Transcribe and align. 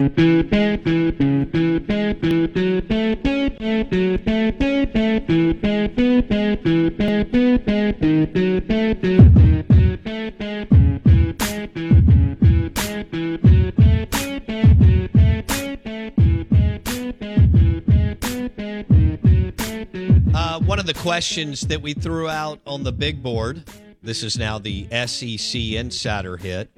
Uh, 0.00 0.06
questions 20.94 21.62
that 21.62 21.82
we 21.82 21.92
threw 21.92 22.28
out 22.28 22.60
on 22.68 22.84
the 22.84 22.92
big 22.92 23.20
board, 23.20 23.64
this 24.00 24.22
is 24.22 24.38
now 24.38 24.60
the 24.60 24.86
SEC 25.06 25.60
Insider 25.60 26.36
hit, 26.36 26.70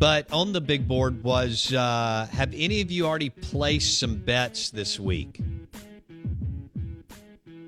but 0.00 0.32
on 0.32 0.52
the 0.52 0.60
big 0.62 0.88
board 0.88 1.22
was 1.22 1.72
uh, 1.74 2.26
have 2.32 2.52
any 2.56 2.80
of 2.80 2.90
you 2.90 3.06
already 3.06 3.28
placed 3.28 4.00
some 4.00 4.16
bets 4.16 4.70
this 4.70 4.98
week? 4.98 5.38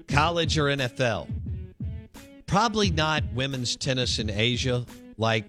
College 0.08 0.58
or 0.58 0.64
NFL? 0.64 1.28
Probably 2.46 2.90
not 2.90 3.22
women's 3.34 3.76
tennis 3.76 4.18
in 4.18 4.30
Asia 4.30 4.86
like 5.18 5.44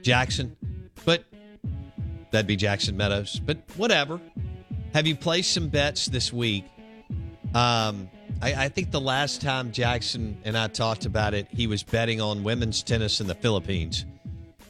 Jackson, 0.00 0.56
but 1.04 1.24
that'd 2.30 2.46
be 2.46 2.56
Jackson 2.56 2.96
Meadows, 2.96 3.38
but 3.38 3.58
whatever. 3.76 4.20
Have 4.94 5.06
you 5.06 5.16
placed 5.16 5.52
some 5.52 5.68
bets 5.68 6.06
this 6.06 6.32
week? 6.32 6.64
Um, 7.54 8.08
I, 8.40 8.54
I 8.64 8.68
think 8.70 8.90
the 8.90 9.00
last 9.00 9.42
time 9.42 9.70
Jackson 9.72 10.38
and 10.44 10.56
I 10.56 10.68
talked 10.68 11.04
about 11.04 11.34
it, 11.34 11.46
he 11.50 11.66
was 11.66 11.82
betting 11.82 12.22
on 12.22 12.42
women's 12.42 12.82
tennis 12.82 13.20
in 13.20 13.26
the 13.26 13.34
Philippines, 13.34 14.06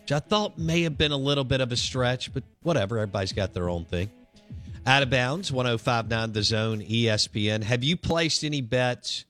which 0.08 0.22
I 0.22 0.26
thought 0.26 0.56
may 0.56 0.84
have 0.84 0.96
been 0.96 1.12
a 1.12 1.19
little 1.19 1.44
bit 1.44 1.60
of 1.60 1.70
a 1.70 1.76
stretch, 1.76 2.32
but 2.32 2.42
whatever. 2.62 2.96
Everybody's 2.96 3.34
got 3.34 3.52
their 3.52 3.69
own 3.69 3.84
thing. 3.84 4.10
Out 4.86 5.02
of 5.02 5.10
bounds, 5.10 5.52
1059 5.52 6.32
The 6.32 6.42
Zone, 6.42 6.80
ESPN. 6.80 7.62
Have 7.62 7.84
you 7.84 7.94
placed 7.94 8.42
any 8.42 8.62
bets 8.62 9.26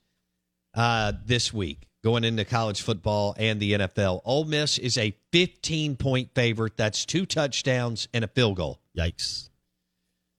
uh, 0.75 1.15
this 1.27 1.53
week 1.53 1.89
going 2.05 2.23
into 2.23 2.45
college 2.45 2.81
football 2.81 3.35
and 3.37 3.59
the 3.59 3.73
NFL? 3.73 4.21
Ole 4.25 4.45
Miss 4.45 4.79
is 4.79 4.97
a 4.97 5.17
15 5.33 5.97
point 5.97 6.31
favorite. 6.33 6.77
That's 6.77 7.05
two 7.05 7.27
touchdowns 7.27 8.07
and 8.15 8.23
a 8.23 8.29
field 8.29 8.59
goal. 8.59 8.79
Yikes. 8.97 9.49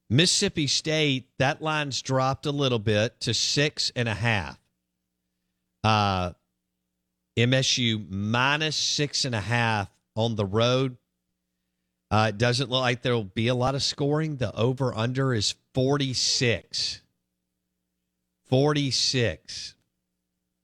Mississippi 0.10 0.68
State, 0.68 1.28
that 1.40 1.62
line's 1.62 2.02
dropped 2.02 2.46
a 2.46 2.52
little 2.52 2.80
bit 2.80 3.20
to 3.22 3.34
six 3.34 3.92
and 3.94 4.08
a 4.08 4.16
half. 4.16 4.58
Uh, 5.84 6.32
MSU 7.38 8.10
minus 8.10 8.78
six 8.78 9.26
and 9.26 9.36
a 9.36 9.42
half 9.42 9.90
on 10.20 10.36
the 10.36 10.46
road. 10.46 10.98
Uh, 12.12 12.28
it 12.30 12.38
doesn't 12.38 12.70
look 12.70 12.82
like 12.82 13.02
there 13.02 13.14
will 13.14 13.24
be 13.24 13.48
a 13.48 13.56
lot 13.56 13.76
of 13.76 13.82
scoring. 13.82 14.36
The 14.38 14.54
over 14.56 14.94
under 14.96 15.34
is 15.34 15.56
46. 15.74 17.02
46. 18.48 19.76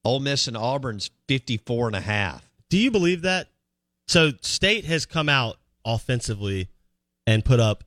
Ole 0.03 0.19
Miss 0.19 0.47
and 0.47 0.57
Auburn's 0.57 1.09
54 1.27 1.87
and 1.87 1.95
a 1.95 2.01
half. 2.01 2.49
Do 2.69 2.77
you 2.77 2.91
believe 2.91 3.21
that? 3.21 3.47
So 4.07 4.31
State 4.41 4.85
has 4.85 5.05
come 5.05 5.29
out 5.29 5.57
offensively 5.85 6.67
and 7.25 7.45
put 7.45 7.59
up 7.59 7.83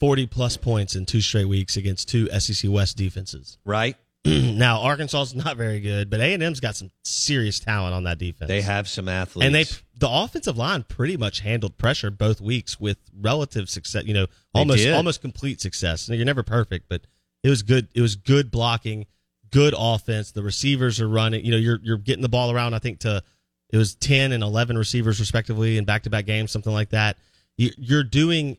40 0.00 0.26
plus 0.26 0.56
points 0.56 0.96
in 0.96 1.06
two 1.06 1.20
straight 1.20 1.46
weeks 1.46 1.76
against 1.76 2.08
two 2.08 2.28
SEC 2.38 2.70
West 2.70 2.96
defenses. 2.96 3.58
Right? 3.64 3.96
now 4.56 4.80
Arkansas 4.80 5.22
is 5.22 5.34
not 5.34 5.56
very 5.56 5.80
good, 5.80 6.10
but 6.10 6.20
A&M's 6.20 6.60
got 6.60 6.76
some 6.76 6.90
serious 7.04 7.60
talent 7.60 7.94
on 7.94 8.04
that 8.04 8.18
defense. 8.18 8.48
They 8.48 8.62
have 8.62 8.88
some 8.88 9.08
athletes. 9.08 9.46
and 9.46 9.54
they 9.54 9.64
the 9.98 10.08
offensive 10.10 10.56
line 10.56 10.82
pretty 10.82 11.16
much 11.16 11.40
handled 11.40 11.78
pressure 11.78 12.10
both 12.10 12.40
weeks 12.40 12.78
with 12.80 12.98
relative 13.18 13.68
success, 13.70 14.04
you 14.04 14.14
know, 14.14 14.26
almost 14.54 14.86
almost 14.88 15.20
complete 15.20 15.60
success. 15.60 16.08
Now, 16.08 16.16
You're 16.16 16.26
never 16.26 16.42
perfect, 16.42 16.88
but 16.88 17.02
it 17.42 17.50
was 17.50 17.62
good 17.62 17.88
it 17.94 18.00
was 18.00 18.16
good 18.16 18.50
blocking, 18.50 19.06
good 19.50 19.74
offense. 19.76 20.32
The 20.32 20.42
receivers 20.42 21.00
are 21.00 21.08
running, 21.08 21.44
you 21.44 21.52
know, 21.52 21.58
you're 21.58 21.78
you're 21.82 21.98
getting 21.98 22.22
the 22.22 22.28
ball 22.28 22.50
around 22.50 22.74
I 22.74 22.78
think 22.78 23.00
to 23.00 23.22
it 23.70 23.76
was 23.76 23.94
10 23.96 24.32
and 24.32 24.42
11 24.42 24.78
receivers 24.78 25.18
respectively 25.18 25.76
in 25.76 25.84
back-to-back 25.84 26.24
games, 26.24 26.52
something 26.52 26.72
like 26.72 26.90
that. 26.90 27.16
You, 27.56 27.70
you're 27.76 28.04
doing 28.04 28.58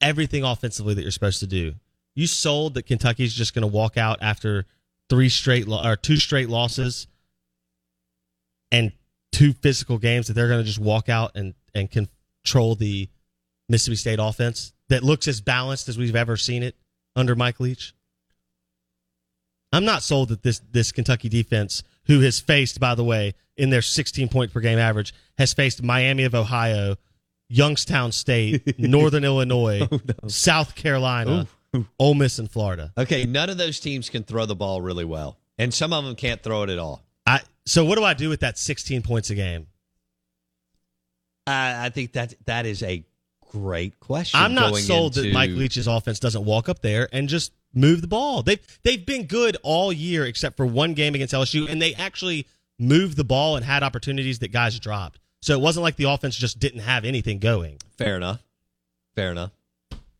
everything 0.00 0.42
offensively 0.42 0.94
that 0.94 1.02
you're 1.02 1.10
supposed 1.12 1.40
to 1.40 1.46
do. 1.46 1.74
You 2.14 2.26
sold 2.26 2.74
that 2.74 2.84
Kentucky's 2.84 3.34
just 3.34 3.54
going 3.54 3.62
to 3.62 3.68
walk 3.68 3.96
out 3.96 4.18
after 4.20 4.66
three 5.08 5.28
straight 5.28 5.66
lo- 5.66 5.82
or 5.84 5.96
two 5.96 6.16
straight 6.16 6.48
losses 6.48 7.06
and 8.70 8.92
two 9.32 9.52
physical 9.52 9.98
games 9.98 10.26
that 10.26 10.34
they're 10.34 10.48
going 10.48 10.60
to 10.60 10.66
just 10.66 10.78
walk 10.78 11.08
out 11.08 11.32
and 11.34 11.54
and 11.74 11.90
control 11.90 12.74
the 12.74 13.08
Mississippi 13.68 13.96
State 13.96 14.18
offense 14.20 14.72
that 14.88 15.02
looks 15.02 15.28
as 15.28 15.40
balanced 15.40 15.88
as 15.88 15.98
we've 15.98 16.16
ever 16.16 16.36
seen 16.36 16.62
it 16.62 16.74
under 17.14 17.34
Mike 17.34 17.60
Leach. 17.60 17.94
I'm 19.72 19.84
not 19.84 20.02
sold 20.02 20.30
that 20.30 20.42
this 20.42 20.60
this 20.70 20.92
Kentucky 20.92 21.28
defense, 21.28 21.82
who 22.06 22.20
has 22.20 22.40
faced, 22.40 22.80
by 22.80 22.94
the 22.94 23.04
way, 23.04 23.34
in 23.56 23.70
their 23.70 23.82
16 23.82 24.28
point 24.28 24.52
per 24.52 24.60
game 24.60 24.78
average, 24.78 25.12
has 25.36 25.52
faced 25.52 25.82
Miami 25.82 26.24
of 26.24 26.34
Ohio, 26.34 26.96
Youngstown 27.50 28.12
State, 28.12 28.78
Northern 28.78 29.24
Illinois, 29.24 29.86
oh, 29.90 30.00
South 30.28 30.74
Carolina, 30.74 31.46
Ole 31.98 32.14
Miss, 32.14 32.38
and 32.38 32.50
Florida. 32.50 32.92
Okay, 32.96 33.24
none 33.24 33.50
of 33.50 33.58
those 33.58 33.80
teams 33.80 34.08
can 34.08 34.24
throw 34.24 34.46
the 34.46 34.56
ball 34.56 34.80
really 34.80 35.04
well, 35.04 35.38
and 35.58 35.72
some 35.72 35.92
of 35.92 36.04
them 36.04 36.14
can't 36.14 36.42
throw 36.42 36.62
it 36.62 36.70
at 36.70 36.78
all. 36.78 37.02
I 37.26 37.40
so 37.66 37.84
what 37.84 37.96
do 37.96 38.04
I 38.04 38.14
do 38.14 38.28
with 38.28 38.40
that 38.40 38.58
16 38.58 39.02
points 39.02 39.30
a 39.30 39.34
game? 39.34 39.66
I, 41.46 41.86
I 41.86 41.88
think 41.90 42.12
that 42.12 42.34
that 42.46 42.66
is 42.66 42.82
a 42.82 43.04
great 43.52 43.98
question. 44.00 44.40
I'm 44.40 44.54
not 44.54 44.76
sold 44.76 45.14
that 45.14 45.32
Mike 45.32 45.50
Leach's 45.50 45.86
offense 45.86 46.20
doesn't 46.20 46.44
walk 46.44 46.68
up 46.68 46.80
there 46.80 47.08
and 47.12 47.28
just 47.28 47.52
move 47.74 48.00
the 48.00 48.08
ball. 48.08 48.42
They've 48.42 48.60
they've 48.82 49.04
been 49.04 49.26
good 49.26 49.56
all 49.62 49.92
year 49.92 50.24
except 50.24 50.56
for 50.56 50.66
one 50.66 50.94
game 50.94 51.14
against 51.14 51.34
LSU, 51.34 51.68
and 51.68 51.80
they 51.80 51.94
actually 51.94 52.46
moved 52.78 53.16
the 53.16 53.24
ball 53.24 53.56
and 53.56 53.64
had 53.64 53.82
opportunities 53.82 54.38
that 54.40 54.52
guys 54.52 54.78
dropped. 54.78 55.18
So 55.40 55.52
it 55.52 55.60
wasn't 55.60 55.84
like 55.84 55.96
the 55.96 56.04
offense 56.04 56.36
just 56.36 56.58
didn't 56.58 56.80
have 56.80 57.04
anything 57.04 57.38
going. 57.38 57.78
Fair 57.96 58.16
enough. 58.16 58.42
Fair 59.14 59.30
enough. 59.30 59.52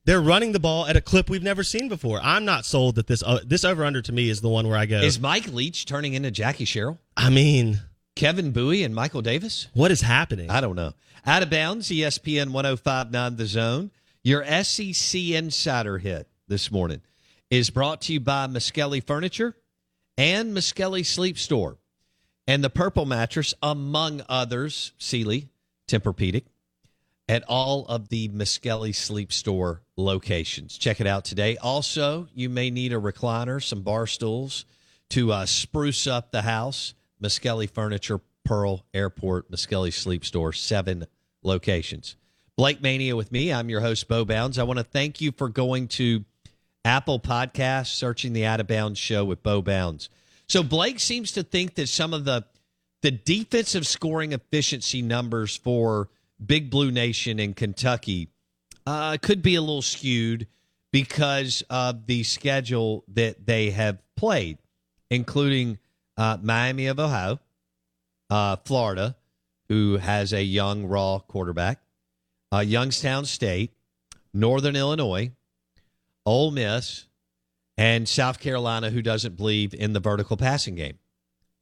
They're 0.08 0.22
running 0.22 0.52
the 0.52 0.58
ball 0.58 0.86
at 0.86 0.96
a 0.96 1.02
clip 1.02 1.28
we've 1.28 1.42
never 1.42 1.62
seen 1.62 1.90
before. 1.90 2.18
I'm 2.22 2.46
not 2.46 2.64
sold 2.64 2.94
that 2.94 3.08
this 3.08 3.22
uh, 3.22 3.40
this 3.44 3.62
over 3.62 3.84
under 3.84 4.00
to 4.00 4.10
me 4.10 4.30
is 4.30 4.40
the 4.40 4.48
one 4.48 4.66
where 4.66 4.78
I 4.78 4.86
go. 4.86 5.00
Is 5.00 5.20
Mike 5.20 5.52
Leach 5.52 5.84
turning 5.84 6.14
into 6.14 6.30
Jackie 6.30 6.64
Sherrill? 6.64 6.98
I 7.14 7.28
mean, 7.28 7.82
Kevin 8.16 8.50
Bouie 8.50 8.86
and 8.86 8.94
Michael 8.94 9.20
Davis? 9.20 9.68
What 9.74 9.90
is 9.90 10.00
happening? 10.00 10.48
I 10.48 10.62
don't 10.62 10.76
know. 10.76 10.94
Out 11.26 11.42
of 11.42 11.50
bounds, 11.50 11.90
ESPN 11.90 12.52
1059 12.52 13.36
The 13.36 13.44
Zone. 13.44 13.90
Your 14.24 14.46
SEC 14.64 15.20
Insider 15.20 15.98
hit 15.98 16.26
this 16.46 16.72
morning 16.72 17.02
is 17.50 17.68
brought 17.68 18.00
to 18.02 18.14
you 18.14 18.20
by 18.20 18.46
Miskelly 18.46 19.06
Furniture 19.06 19.56
and 20.16 20.56
Miskelly 20.56 21.04
Sleep 21.04 21.36
Store. 21.36 21.76
And 22.46 22.64
the 22.64 22.70
Purple 22.70 23.04
Mattress, 23.04 23.52
among 23.62 24.22
others, 24.26 24.92
Sealy, 24.96 25.50
Tempur-Pedic, 25.86 26.44
at 27.28 27.44
all 27.46 27.86
of 27.86 28.08
the 28.08 28.28
Miskelly 28.28 28.94
Sleep 28.94 29.32
Store 29.32 29.82
locations. 29.96 30.78
Check 30.78 31.00
it 31.00 31.06
out 31.06 31.24
today. 31.24 31.56
Also, 31.58 32.28
you 32.34 32.48
may 32.48 32.70
need 32.70 32.92
a 32.92 32.96
recliner, 32.96 33.62
some 33.62 33.82
bar 33.82 34.06
stools 34.06 34.64
to 35.10 35.32
uh, 35.32 35.46
spruce 35.46 36.06
up 36.06 36.32
the 36.32 36.42
house. 36.42 36.94
Miskelly 37.22 37.68
Furniture, 37.68 38.20
Pearl 38.44 38.84
Airport, 38.94 39.50
Miskelly 39.50 39.92
Sleep 39.92 40.24
Store, 40.24 40.52
seven 40.52 41.06
locations. 41.42 42.16
Blake 42.56 42.80
Mania 42.80 43.14
with 43.14 43.30
me. 43.30 43.52
I'm 43.52 43.68
your 43.68 43.80
host, 43.80 44.08
Bo 44.08 44.24
Bounds. 44.24 44.58
I 44.58 44.64
want 44.64 44.78
to 44.78 44.84
thank 44.84 45.20
you 45.20 45.32
for 45.32 45.48
going 45.48 45.88
to 45.88 46.24
Apple 46.84 47.20
Podcasts, 47.20 47.88
searching 47.88 48.32
the 48.32 48.46
Out 48.46 48.60
of 48.60 48.66
Bounds 48.66 48.98
show 48.98 49.24
with 49.24 49.42
Bo 49.42 49.62
Bounds. 49.62 50.08
So 50.48 50.62
Blake 50.62 50.98
seems 50.98 51.32
to 51.32 51.42
think 51.42 51.74
that 51.74 51.88
some 51.88 52.14
of 52.14 52.24
the 52.24 52.44
the 53.00 53.10
defensive 53.12 53.86
scoring 53.86 54.32
efficiency 54.32 55.02
numbers 55.02 55.56
for 55.56 56.08
Big 56.44 56.70
Blue 56.70 56.90
Nation 56.90 57.38
in 57.38 57.54
Kentucky 57.54 58.28
uh, 58.86 59.16
could 59.20 59.42
be 59.42 59.54
a 59.54 59.60
little 59.60 59.82
skewed 59.82 60.46
because 60.92 61.62
of 61.68 62.06
the 62.06 62.22
schedule 62.22 63.04
that 63.08 63.46
they 63.46 63.70
have 63.70 63.98
played, 64.16 64.58
including 65.10 65.78
uh, 66.16 66.38
Miami 66.40 66.86
of 66.86 66.98
Ohio, 66.98 67.38
uh, 68.30 68.56
Florida, 68.64 69.16
who 69.68 69.98
has 69.98 70.32
a 70.32 70.42
young, 70.42 70.86
raw 70.86 71.18
quarterback, 71.18 71.80
uh, 72.52 72.60
Youngstown 72.60 73.26
State, 73.26 73.72
Northern 74.32 74.76
Illinois, 74.76 75.32
Ole 76.24 76.50
Miss, 76.50 77.06
and 77.76 78.08
South 78.08 78.40
Carolina, 78.40 78.90
who 78.90 79.02
doesn't 79.02 79.36
believe 79.36 79.74
in 79.74 79.92
the 79.92 80.00
vertical 80.00 80.36
passing 80.36 80.74
game, 80.74 80.98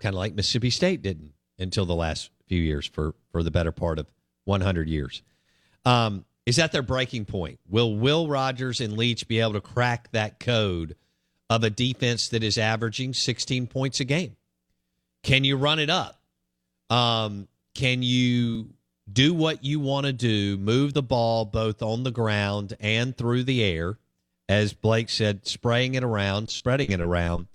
kind 0.01 0.15
of 0.15 0.19
like 0.19 0.35
Mississippi 0.35 0.71
State 0.71 1.03
didn't 1.03 1.33
until 1.59 1.85
the 1.85 1.95
last 1.95 2.31
few 2.47 2.61
years 2.61 2.87
for 2.87 3.15
for 3.33 3.43
the 3.43 3.51
better 3.51 3.73
part 3.73 3.99
of 3.99 4.07
100 4.47 4.89
years. 4.89 5.23
Um, 5.85 6.25
is 6.47 6.57
that 6.57 6.73
their 6.73 6.83
breaking 6.83 7.27
point? 7.27 7.59
Will 7.69 7.97
Will 7.97 8.29
Rogers 8.29 8.81
and 8.81 8.97
Leach 8.97 9.29
be 9.29 9.41
able 9.41 9.55
to 9.55 9.61
crack 9.61 10.11
that 10.13 10.41
code 10.41 10.97
of 11.51 11.65
a 11.65 11.71
defense 11.71 12.29
that 12.29 12.43
is 12.43 12.57
averaging 12.57 13.15
16 13.15 13.67
points 13.67 14.01
a 14.01 14.05
game? 14.05 14.37
Can 15.23 15.45
you 15.45 15.57
run 15.57 15.79
it 15.79 15.91
up? 15.91 16.21
Um, 16.89 17.49
can 17.75 18.03
you 18.03 18.69
do 19.13 19.35
what 19.35 19.65
you 19.65 19.81
want 19.81 20.07
to 20.07 20.13
do, 20.13 20.57
move 20.57 20.95
the 20.95 21.03
ball 21.03 21.45
both 21.45 21.83
on 21.83 22.05
the 22.05 22.11
ground 22.11 22.77
and 22.81 23.17
through 23.17 23.45
the 23.45 23.63
air? 23.63 23.99
As 24.49 24.73
Blake 24.73 25.11
said, 25.11 25.47
spraying 25.47 25.95
it 25.95 26.05
around, 26.05 26.51
spreading 26.51 26.93
it 26.93 27.01
around 27.01 27.49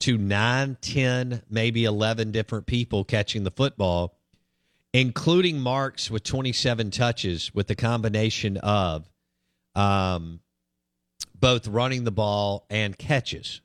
to 0.00 0.16
nine, 0.16 0.76
10, 0.80 1.42
maybe 1.50 1.84
11 1.84 2.30
different 2.30 2.66
people 2.66 3.04
catching 3.04 3.42
the 3.42 3.50
football, 3.50 4.14
including 4.98 5.60
Marks 5.60 6.10
with 6.10 6.24
27 6.24 6.90
touches 6.90 7.54
with 7.54 7.68
the 7.68 7.76
combination 7.76 8.56
of 8.56 9.08
um, 9.76 10.40
both 11.36 11.68
running 11.68 12.02
the 12.02 12.10
ball 12.10 12.66
and 12.68 12.98
catches. 12.98 13.60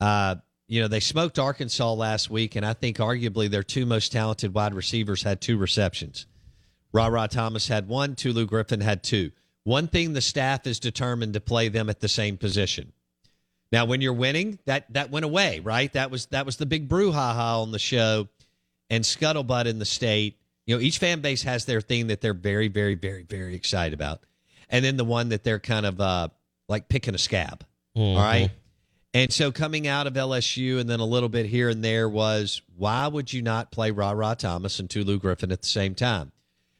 Uh, 0.00 0.34
you 0.66 0.80
know, 0.80 0.88
they 0.88 0.98
smoked 0.98 1.38
Arkansas 1.38 1.92
last 1.92 2.30
week, 2.30 2.56
and 2.56 2.66
I 2.66 2.72
think 2.72 2.96
arguably 2.96 3.48
their 3.48 3.62
two 3.62 3.86
most 3.86 4.10
talented 4.10 4.52
wide 4.52 4.74
receivers 4.74 5.22
had 5.22 5.40
two 5.40 5.56
receptions. 5.56 6.26
Rara 6.92 7.28
Thomas 7.28 7.68
had 7.68 7.86
one, 7.86 8.16
Tulu 8.16 8.46
Griffin 8.46 8.80
had 8.80 9.04
two. 9.04 9.30
One 9.62 9.86
thing 9.86 10.14
the 10.14 10.20
staff 10.20 10.66
is 10.66 10.80
determined 10.80 11.34
to 11.34 11.40
play 11.40 11.68
them 11.68 11.88
at 11.88 12.00
the 12.00 12.08
same 12.08 12.36
position. 12.36 12.92
Now, 13.70 13.84
when 13.84 14.00
you're 14.00 14.12
winning, 14.12 14.58
that 14.64 14.92
that 14.94 15.12
went 15.12 15.24
away, 15.24 15.60
right? 15.60 15.92
That 15.92 16.10
was 16.10 16.26
that 16.26 16.44
was 16.44 16.56
the 16.56 16.66
big 16.66 16.88
brouhaha 16.88 17.62
on 17.62 17.70
the 17.70 17.78
show, 17.78 18.26
and 18.88 19.04
scuttlebutt 19.04 19.66
in 19.66 19.78
the 19.78 19.84
state. 19.84 20.39
You 20.70 20.76
know, 20.76 20.82
each 20.82 20.98
fan 20.98 21.20
base 21.20 21.42
has 21.42 21.64
their 21.64 21.80
thing 21.80 22.06
that 22.06 22.20
they're 22.20 22.32
very, 22.32 22.68
very, 22.68 22.94
very, 22.94 23.24
very 23.24 23.56
excited 23.56 23.92
about, 23.92 24.20
and 24.68 24.84
then 24.84 24.96
the 24.96 25.04
one 25.04 25.30
that 25.30 25.42
they're 25.42 25.58
kind 25.58 25.84
of 25.84 26.00
uh, 26.00 26.28
like 26.68 26.88
picking 26.88 27.12
a 27.12 27.18
scab. 27.18 27.64
Mhm. 27.96 28.14
All 28.14 28.22
right. 28.22 28.50
And 29.12 29.32
so 29.32 29.50
coming 29.50 29.88
out 29.88 30.06
of 30.06 30.14
LSU 30.14 30.78
and 30.78 30.88
then 30.88 31.00
a 31.00 31.04
little 31.04 31.28
bit 31.28 31.46
here 31.46 31.70
and 31.70 31.82
there 31.82 32.08
was 32.08 32.62
why 32.76 33.08
would 33.08 33.32
you 33.32 33.42
not 33.42 33.72
play 33.72 33.90
Rara 33.90 34.36
Thomas 34.38 34.78
and 34.78 34.88
Tulu 34.88 35.18
Griffin 35.18 35.50
at 35.50 35.62
the 35.62 35.66
same 35.66 35.96
time? 35.96 36.30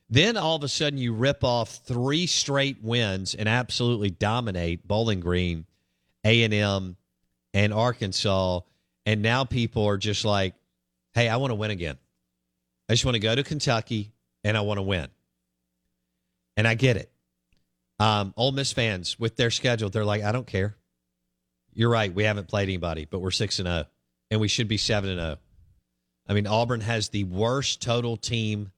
Then 0.09 0.37
all 0.37 0.55
of 0.55 0.63
a 0.63 0.69
sudden 0.69 0.97
you 0.97 1.13
rip 1.13 1.43
off 1.43 1.81
three 1.85 2.29
straight 2.29 2.81
wins 2.85 3.35
and 3.35 3.49
absolutely 3.49 4.11
dominate 4.11 4.87
Bowling 4.87 5.19
Green, 5.19 5.67
A 6.25 6.45
and 6.45 6.55
M, 6.55 6.97
and 7.53 7.75
Arkansas, 7.75 8.61
and 9.05 9.21
now 9.21 9.43
people 9.43 9.85
are 9.89 9.99
just 9.99 10.25
like, 10.25 10.55
"Hey, 11.13 11.29
I 11.29 11.39
want 11.39 11.51
to 11.51 11.57
win 11.57 11.73
again. 11.73 11.99
I 12.91 12.95
just 12.95 13.05
want 13.05 13.15
to 13.15 13.21
go 13.21 13.35
to 13.35 13.43
Kentucky 13.43 14.13
and 14.45 14.57
I 14.57 14.61
want 14.61 14.79
to 14.79 14.83
win." 14.83 15.09
And 16.57 16.67
I 16.69 16.75
get 16.75 16.97
it. 16.97 17.11
Um, 17.99 18.35
Ole 18.37 18.53
Miss 18.53 18.73
fans 18.73 19.19
with 19.19 19.37
their 19.37 19.51
schedule, 19.51 19.89
they're 19.89 20.05
like, 20.05 20.23
"I 20.23 20.33
don't 20.33 20.47
care." 20.47 20.77
You're 21.73 21.91
right. 21.91 22.13
We 22.13 22.25
haven't 22.25 22.49
played 22.49 22.65
anybody, 22.65 23.05
but 23.05 23.21
we're 23.21 23.31
six 23.31 23.59
and 23.59 23.69
zero, 23.69 23.85
and 24.31 24.41
we 24.41 24.49
should 24.49 24.69
be 24.69 24.77
seven 24.77 25.11
and 25.11 25.21
zero. 25.21 25.39
I 26.29 26.35
mean, 26.35 26.47
Auburn 26.47 26.81
has 26.81 27.09
the 27.09 27.25
worst 27.25 27.81
total 27.81 28.17
team 28.17 28.73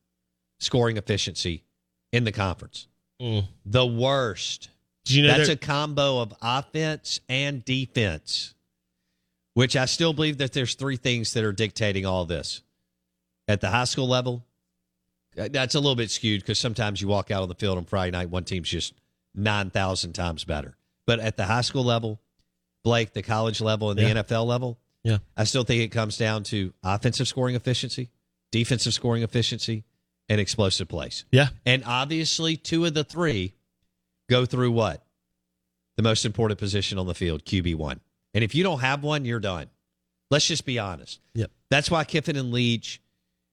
scoring 0.61 0.97
efficiency 0.97 1.65
in 2.12 2.25
the 2.25 2.32
conference. 2.32 2.87
Mm. 3.20 3.47
The 3.65 3.87
worst. 3.87 4.69
Do 5.05 5.17
you 5.17 5.26
know 5.26 5.37
That's 5.37 5.49
a 5.49 5.56
combo 5.56 6.20
of 6.20 6.32
offense 6.41 7.20
and 7.29 7.65
defense, 7.65 8.55
which 9.55 9.75
I 9.75 9.87
still 9.87 10.12
believe 10.12 10.38
that 10.38 10.53
there's 10.53 10.75
three 10.75 10.97
things 10.97 11.32
that 11.32 11.43
are 11.43 11.53
dictating 11.53 12.06
all 12.06 12.25
this. 12.25 12.62
At 13.52 13.60
the 13.60 13.69
high 13.69 13.84
school 13.84 14.08
level, 14.08 14.44
uh, 15.38 15.49
that's 15.50 15.75
a 15.75 15.78
little 15.81 15.94
bit 15.96 16.10
skewed 16.10 16.40
because 16.40 16.58
sometimes 16.58 17.00
you 17.02 17.08
walk 17.08 17.31
out 17.31 17.43
on 17.43 17.49
the 17.49 17.54
field 17.54 17.76
on 17.76 17.84
Friday 17.84 18.10
night, 18.10 18.31
one 18.31 18.44
team's 18.44 18.69
just 18.69 18.94
9,000 19.34 20.12
times 20.14 20.44
better. 20.44 20.76
But 21.06 21.20
at 21.20 21.37
the 21.37 21.44
high 21.44 21.60
school 21.60 21.84
level, 21.84 22.19
Blake, 22.82 23.12
the 23.12 23.22
college 23.22 23.60
level, 23.60 23.90
and 23.90 23.99
the 23.99 24.04
Yeah. 24.04 24.14
NFL 24.22 24.46
level, 24.46 24.78
Yeah. 25.04 25.19
I 25.37 25.44
still 25.44 25.64
think 25.64 25.82
it 25.82 25.88
comes 25.88 26.16
down 26.16 26.44
to 26.44 26.72
offensive 26.82 27.28
scoring 27.28 27.54
efficiency, 27.54 28.10
defensive 28.50 28.94
scoring 28.94 29.22
efficiency, 29.22 29.84
and 30.28 30.40
explosive 30.40 30.88
plays. 30.88 31.25
Yeah. 31.31 31.48
And 31.66 31.82
obviously, 31.84 32.56
two 32.56 32.84
of 32.87 32.94
the 32.94 33.05
three 33.05 33.52
go 34.31 34.46
through 34.46 34.70
what? 34.72 35.05
The 35.96 36.03
most 36.03 36.24
important 36.24 36.58
position 36.58 36.98
on 36.98 37.06
the 37.06 37.15
field, 37.15 37.44
QB1. 37.44 38.00
And 38.32 38.43
if 38.43 38.55
you 38.55 38.62
don't 38.62 38.81
have 38.81 39.03
one, 39.03 39.24
you're 39.27 39.41
done. 39.41 39.69
Let's 40.31 40.46
just 40.46 40.65
be 40.65 40.79
honest. 40.79 41.20
Yep. 41.34 41.50
That's 41.69 41.91
why 41.91 42.05
Kiffin 42.05 42.36
and 42.36 42.50
Leach, 42.50 43.03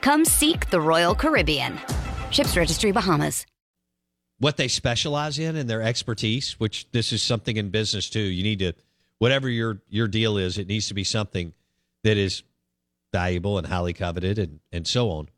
Come 0.00 0.24
seek 0.24 0.70
the 0.70 0.80
Royal 0.80 1.14
Caribbean. 1.14 1.78
Ships 2.30 2.56
Registry 2.56 2.92
Bahamas. 2.92 3.46
what 4.38 4.56
they 4.56 4.68
specialize 4.68 5.38
in 5.38 5.54
and 5.56 5.68
their 5.68 5.82
expertise, 5.82 6.58
which 6.58 6.90
this 6.92 7.12
is 7.12 7.22
something 7.22 7.56
in 7.58 7.68
business 7.70 8.08
too. 8.08 8.20
You 8.20 8.42
need 8.42 8.60
to 8.60 8.72
whatever 9.18 9.48
your 9.50 9.82
your 9.90 10.08
deal 10.08 10.38
is, 10.38 10.56
it 10.58 10.66
needs 10.66 10.88
to 10.88 10.94
be 10.94 11.04
something 11.04 11.52
that 12.04 12.16
is 12.16 12.42
valuable 13.12 13.58
and 13.58 13.66
highly 13.66 13.92
coveted 13.92 14.38
and 14.38 14.60
and 14.72 14.86
so 14.86 15.10
on. 15.10 15.28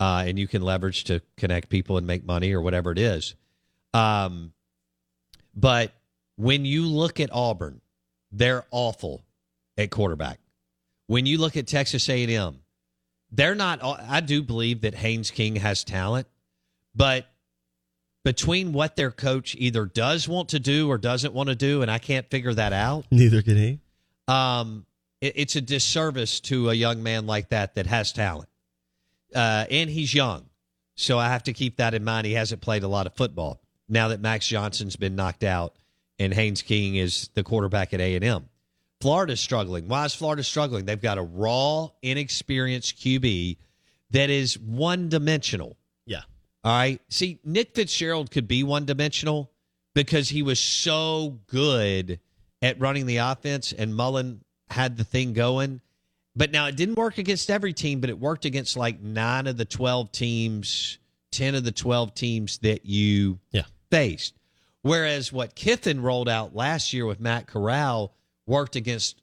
uh, 0.00 0.24
and 0.26 0.38
you 0.38 0.46
can 0.46 0.60
leverage 0.60 1.04
to 1.04 1.20
connect 1.38 1.68
people 1.70 1.96
and 1.96 2.06
make 2.06 2.24
money 2.26 2.52
or 2.52 2.60
whatever 2.60 2.90
it 2.92 2.98
is. 2.98 3.34
Um, 3.94 4.52
but 5.54 5.92
when 6.36 6.64
you 6.66 6.86
look 6.86 7.20
at 7.20 7.30
Auburn, 7.32 7.80
they're 8.32 8.66
awful 8.72 9.22
at 9.78 9.90
quarterback. 9.90 10.40
When 11.06 11.24
you 11.26 11.38
look 11.38 11.56
at 11.56 11.66
Texas 11.68 12.08
A&M, 12.08 12.58
they're 13.34 13.54
not. 13.54 13.80
I 13.82 14.20
do 14.20 14.42
believe 14.42 14.82
that 14.82 14.94
Haynes 14.94 15.30
King 15.30 15.56
has 15.56 15.84
talent, 15.84 16.26
but 16.94 17.26
between 18.24 18.72
what 18.72 18.96
their 18.96 19.10
coach 19.10 19.54
either 19.58 19.84
does 19.84 20.28
want 20.28 20.50
to 20.50 20.60
do 20.60 20.90
or 20.90 20.98
doesn't 20.98 21.34
want 21.34 21.48
to 21.48 21.54
do, 21.54 21.82
and 21.82 21.90
I 21.90 21.98
can't 21.98 22.28
figure 22.30 22.54
that 22.54 22.72
out. 22.72 23.04
Neither 23.10 23.42
can 23.42 23.56
he. 23.56 23.80
Um, 24.28 24.86
it, 25.20 25.34
it's 25.36 25.56
a 25.56 25.60
disservice 25.60 26.40
to 26.40 26.70
a 26.70 26.74
young 26.74 27.02
man 27.02 27.26
like 27.26 27.50
that 27.50 27.74
that 27.74 27.86
has 27.86 28.12
talent, 28.12 28.48
uh, 29.34 29.66
and 29.70 29.90
he's 29.90 30.14
young, 30.14 30.46
so 30.94 31.18
I 31.18 31.28
have 31.28 31.42
to 31.44 31.52
keep 31.52 31.76
that 31.78 31.94
in 31.94 32.04
mind. 32.04 32.26
He 32.26 32.34
hasn't 32.34 32.60
played 32.60 32.82
a 32.82 32.88
lot 32.88 33.06
of 33.06 33.14
football 33.14 33.60
now 33.88 34.08
that 34.08 34.20
Max 34.20 34.46
Johnson's 34.46 34.96
been 34.96 35.16
knocked 35.16 35.44
out, 35.44 35.74
and 36.18 36.32
Haynes 36.32 36.62
King 36.62 36.94
is 36.96 37.28
the 37.34 37.42
quarterback 37.42 37.92
at 37.92 38.00
A 38.00 38.14
and 38.14 38.24
M. 38.24 38.48
Florida's 39.04 39.38
struggling. 39.38 39.86
Why 39.86 40.06
is 40.06 40.14
Florida 40.14 40.42
struggling? 40.42 40.86
They've 40.86 40.98
got 40.98 41.18
a 41.18 41.22
raw, 41.22 41.90
inexperienced 42.00 42.96
QB 42.96 43.58
that 44.12 44.30
is 44.30 44.58
one 44.58 45.10
dimensional. 45.10 45.76
Yeah. 46.06 46.22
All 46.64 46.72
right. 46.72 47.02
See, 47.10 47.38
Nick 47.44 47.74
Fitzgerald 47.74 48.30
could 48.30 48.48
be 48.48 48.62
one 48.62 48.86
dimensional 48.86 49.50
because 49.92 50.30
he 50.30 50.40
was 50.40 50.58
so 50.58 51.38
good 51.48 52.18
at 52.62 52.80
running 52.80 53.04
the 53.04 53.18
offense, 53.18 53.74
and 53.74 53.94
Mullen 53.94 54.42
had 54.70 54.96
the 54.96 55.04
thing 55.04 55.34
going. 55.34 55.82
But 56.34 56.50
now 56.50 56.68
it 56.68 56.74
didn't 56.74 56.94
work 56.94 57.18
against 57.18 57.50
every 57.50 57.74
team, 57.74 58.00
but 58.00 58.08
it 58.08 58.18
worked 58.18 58.46
against 58.46 58.74
like 58.74 59.02
nine 59.02 59.46
of 59.46 59.58
the 59.58 59.66
12 59.66 60.12
teams, 60.12 60.96
10 61.32 61.56
of 61.56 61.64
the 61.64 61.72
12 61.72 62.14
teams 62.14 62.56
that 62.60 62.86
you 62.86 63.38
yeah. 63.50 63.64
faced. 63.90 64.32
Whereas 64.80 65.30
what 65.30 65.54
Kiffin 65.54 66.00
rolled 66.00 66.30
out 66.30 66.56
last 66.56 66.94
year 66.94 67.04
with 67.04 67.20
Matt 67.20 67.46
Corral 67.46 68.14
worked 68.46 68.76
against 68.76 69.20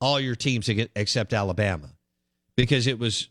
all 0.00 0.18
your 0.18 0.34
teams 0.34 0.68
except 0.68 1.32
Alabama 1.32 1.90
because 2.56 2.86
it 2.86 2.98
was 2.98 3.28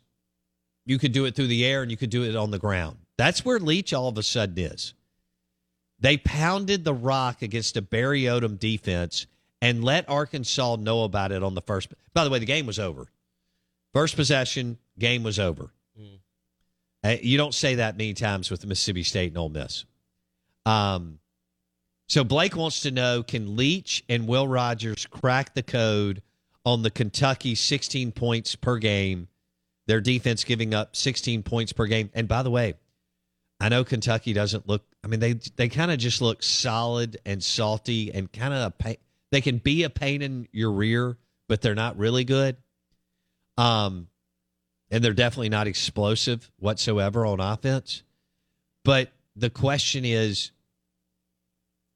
you 0.86 0.98
could 0.98 1.12
do 1.12 1.26
it 1.26 1.36
through 1.36 1.48
the 1.48 1.66
air 1.66 1.82
and 1.82 1.92
you 1.92 1.98
could 1.98 2.10
do 2.10 2.24
it 2.24 2.36
on 2.36 2.52
the 2.52 2.60
ground. 2.60 2.98
That's 3.18 3.46
where 3.46 3.60
Leach 3.60 3.94
all 3.94 4.08
of 4.08 4.18
a 4.18 4.24
sudden 4.24 4.58
is. 4.58 4.94
They 6.00 6.18
pounded 6.18 6.84
the 6.84 6.94
rock 6.94 7.44
against 7.44 7.78
a 7.78 7.82
Barry 7.82 8.24
Odom 8.24 8.58
defense 8.58 9.28
and 9.62 9.84
let 9.84 10.10
Arkansas 10.10 10.78
know 10.78 11.04
about 11.04 11.32
it 11.32 11.44
on 11.44 11.54
the 11.54 11.62
first. 11.62 11.94
By 12.14 12.24
the 12.24 12.32
way, 12.32 12.40
the 12.40 12.46
game 12.46 12.66
was 12.66 12.80
over. 12.80 13.06
First 13.94 14.16
possession, 14.16 14.80
game 14.98 15.22
was 15.22 15.38
over. 15.38 15.72
Mm. 16.00 17.24
you 17.24 17.38
don't 17.38 17.54
say 17.54 17.76
that 17.76 17.98
many 17.98 18.14
times 18.14 18.50
with 18.50 18.62
the 18.62 18.68
Mississippi 18.68 19.04
State 19.04 19.30
and 19.30 19.38
Ole 19.38 19.50
Miss. 19.50 19.86
Um, 20.66 21.20
so 22.12 22.26
Blake 22.26 22.58
wants 22.58 22.82
to 22.82 22.92
know: 22.92 23.24
Can 23.24 23.56
Leach 23.56 24.04
and 24.10 24.28
Will 24.28 24.46
Rogers 24.46 25.06
crack 25.06 25.54
the 25.54 25.64
code 25.64 26.22
on 26.66 26.82
the 26.82 26.92
Kentucky 26.92 27.56
16 27.56 28.12
points 28.12 28.54
per 28.54 28.80
game? 28.80 29.30
Their 29.88 30.02
defense 30.02 30.44
giving 30.44 30.74
up 30.74 30.94
16 30.94 31.42
points 31.44 31.72
per 31.72 31.86
game. 31.86 32.10
And 32.14 32.28
by 32.28 32.44
the 32.44 32.52
way, 32.52 32.74
I 33.62 33.70
know 33.70 33.86
Kentucky 33.86 34.34
doesn't 34.34 34.68
look. 34.68 34.84
I 35.06 35.08
mean, 35.08 35.22
they 35.22 35.40
they 35.56 35.70
kind 35.70 35.90
of 35.90 36.00
just 36.00 36.22
look 36.22 36.44
solid 36.44 37.18
and 37.26 37.42
salty 37.42 38.14
and 38.14 38.30
kind 38.30 38.54
of 38.54 38.78
pain 38.78 38.98
they 39.32 39.40
can 39.40 39.60
be 39.60 39.84
a 39.84 39.90
pain 39.90 40.22
in 40.22 40.50
your 40.52 40.74
rear, 40.74 41.18
but 41.48 41.62
they're 41.62 41.76
not 41.76 41.98
really 41.98 42.26
good. 42.26 42.58
Um, 43.58 44.10
and 44.90 45.02
they're 45.02 45.14
definitely 45.14 45.48
not 45.48 45.66
explosive 45.66 46.52
whatsoever 46.60 47.26
on 47.26 47.40
offense. 47.40 48.04
But 48.84 49.14
the 49.38 49.50
question 49.50 50.04
is, 50.04 50.52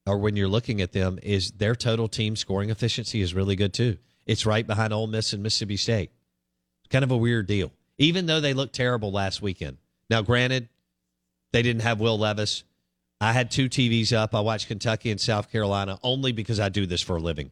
or 0.05 0.17
when 0.17 0.35
you're 0.35 0.47
looking 0.47 0.81
at 0.81 0.91
them, 0.91 1.19
is 1.23 1.51
their 1.51 1.75
total 1.75 2.07
team 2.07 2.35
scoring 2.35 2.69
efficiency 2.69 3.21
is 3.21 3.33
really 3.33 3.55
good 3.55 3.73
too. 3.73 3.97
It's 4.25 4.45
right 4.45 4.65
behind 4.65 4.93
Ole 4.93 5.07
Miss 5.07 5.33
and 5.33 5.43
Mississippi 5.43 5.77
State. 5.77 6.11
It's 6.81 6.91
kind 6.91 7.03
of 7.03 7.11
a 7.11 7.17
weird 7.17 7.47
deal, 7.47 7.71
even 7.97 8.25
though 8.25 8.39
they 8.39 8.53
looked 8.53 8.75
terrible 8.75 9.11
last 9.11 9.41
weekend. 9.41 9.77
Now, 10.09 10.21
granted, 10.21 10.69
they 11.51 11.61
didn't 11.61 11.81
have 11.81 11.99
Will 11.99 12.17
Levis. 12.17 12.63
I 13.21 13.31
had 13.31 13.49
two 13.49 13.69
TVs 13.69 14.13
up. 14.13 14.35
I 14.35 14.41
watched 14.41 14.67
Kentucky 14.67 15.09
and 15.09 15.19
South 15.19 15.51
Carolina 15.51 15.99
only 16.03 16.31
because 16.31 16.59
I 16.59 16.69
do 16.69 16.85
this 16.85 17.01
for 17.01 17.15
a 17.15 17.19
living. 17.19 17.51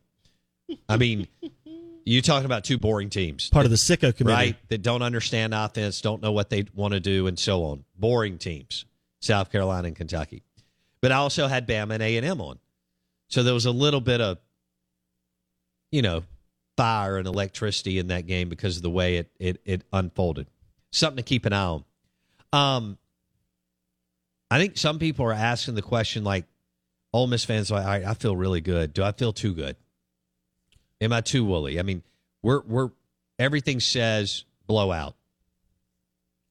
I 0.89 0.97
mean, 0.97 1.27
you 2.05 2.21
talking 2.21 2.45
about 2.45 2.63
two 2.63 2.77
boring 2.77 3.09
teams. 3.09 3.49
Part 3.49 3.63
that, 3.63 3.65
of 3.67 3.71
the 3.71 3.77
sicko 3.77 4.15
committee. 4.15 4.35
Right, 4.35 4.55
that 4.69 4.81
don't 4.81 5.01
understand 5.01 5.53
offense, 5.53 6.01
don't 6.01 6.21
know 6.21 6.31
what 6.31 6.49
they 6.49 6.65
want 6.75 6.93
to 6.93 6.99
do, 6.99 7.27
and 7.27 7.39
so 7.39 7.63
on. 7.65 7.85
Boring 7.97 8.37
teams, 8.37 8.85
South 9.21 9.51
Carolina 9.51 9.87
and 9.87 9.95
Kentucky. 9.95 10.43
But 11.03 11.11
I 11.11 11.15
also 11.15 11.47
had 11.47 11.67
Bama 11.67 11.95
and 11.95 12.01
A&M 12.01 12.39
on. 12.39 12.59
So 13.27 13.43
there 13.43 13.53
was 13.53 13.65
a 13.65 13.71
little 13.71 13.99
bit 13.99 14.21
of, 14.21 14.37
you 15.91 16.01
know, 16.01 16.23
fire 16.77 17.17
and 17.17 17.27
electricity 17.27 17.99
in 17.99 18.07
that 18.07 18.25
game 18.25 18.47
because 18.47 18.77
of 18.77 18.83
the 18.83 18.89
way 18.89 19.17
it, 19.17 19.29
it, 19.37 19.61
it 19.65 19.81
unfolded. 19.91 20.47
Something 20.93 21.17
to 21.17 21.23
keep 21.23 21.45
an 21.45 21.51
eye 21.51 21.65
on. 21.65 21.83
Um, 22.53 22.97
I 24.49 24.59
think 24.59 24.77
some 24.77 24.97
people 24.97 25.25
are 25.25 25.33
asking 25.33 25.75
the 25.75 25.81
question 25.81 26.23
like, 26.23 26.45
Ole 27.11 27.27
Miss 27.27 27.43
fans 27.43 27.69
like, 27.69 28.05
I 28.05 28.13
feel 28.13 28.37
really 28.37 28.61
good. 28.61 28.93
Do 28.93 29.03
I 29.03 29.11
feel 29.11 29.33
too 29.33 29.53
good? 29.53 29.75
Am 31.01 31.11
I 31.11 31.19
too 31.19 31.43
woolly? 31.43 31.81
I 31.81 31.83
mean, 31.83 32.01
we're 32.41 32.61
we're 32.61 32.91
everything 33.37 33.81
says 33.81 34.45
blowout. 34.67 35.15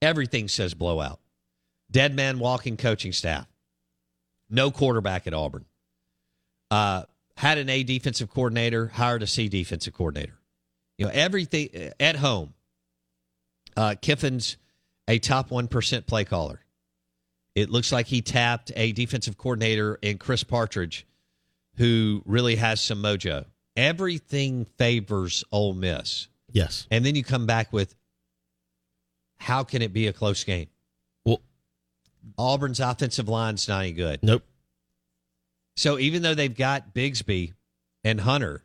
Everything 0.02 0.46
says 0.46 0.74
blowout. 0.74 1.20
Dead 1.90 2.14
man 2.14 2.38
walking 2.38 2.76
coaching 2.76 3.12
staff. 3.12 3.46
No 4.52 4.70
quarterback 4.70 5.26
at 5.26 5.34
Auburn. 5.34 5.64
Uh, 6.70 7.04
had 7.36 7.58
an 7.58 7.68
A 7.68 7.82
defensive 7.82 8.30
coordinator, 8.30 8.86
hired 8.88 9.22
a 9.22 9.26
C 9.26 9.48
defensive 9.48 9.94
coordinator. 9.94 10.38
You 10.98 11.06
know, 11.06 11.12
everything 11.12 11.92
at 11.98 12.16
home. 12.16 12.54
Uh, 13.76 13.94
Kiffin's 14.00 14.58
a 15.08 15.18
top 15.18 15.48
1% 15.48 16.06
play 16.06 16.24
caller. 16.24 16.60
It 17.54 17.70
looks 17.70 17.90
like 17.90 18.06
he 18.06 18.22
tapped 18.22 18.70
a 18.76 18.92
defensive 18.92 19.36
coordinator 19.36 19.98
in 20.00 20.18
Chris 20.18 20.44
Partridge, 20.44 21.06
who 21.76 22.22
really 22.24 22.56
has 22.56 22.80
some 22.80 23.02
mojo. 23.02 23.46
Everything 23.76 24.66
favors 24.76 25.44
Ole 25.50 25.74
Miss. 25.74 26.28
Yes. 26.50 26.86
And 26.90 27.04
then 27.04 27.14
you 27.14 27.24
come 27.24 27.46
back 27.46 27.72
with 27.72 27.94
how 29.38 29.64
can 29.64 29.82
it 29.82 29.92
be 29.92 30.06
a 30.06 30.12
close 30.12 30.44
game? 30.44 30.68
Auburn's 32.38 32.80
offensive 32.80 33.28
line's 33.28 33.68
not 33.68 33.80
any 33.80 33.92
good. 33.92 34.20
Nope. 34.22 34.42
So 35.76 35.98
even 35.98 36.22
though 36.22 36.34
they've 36.34 36.54
got 36.54 36.94
Bigsby 36.94 37.54
and 38.04 38.20
Hunter, 38.20 38.62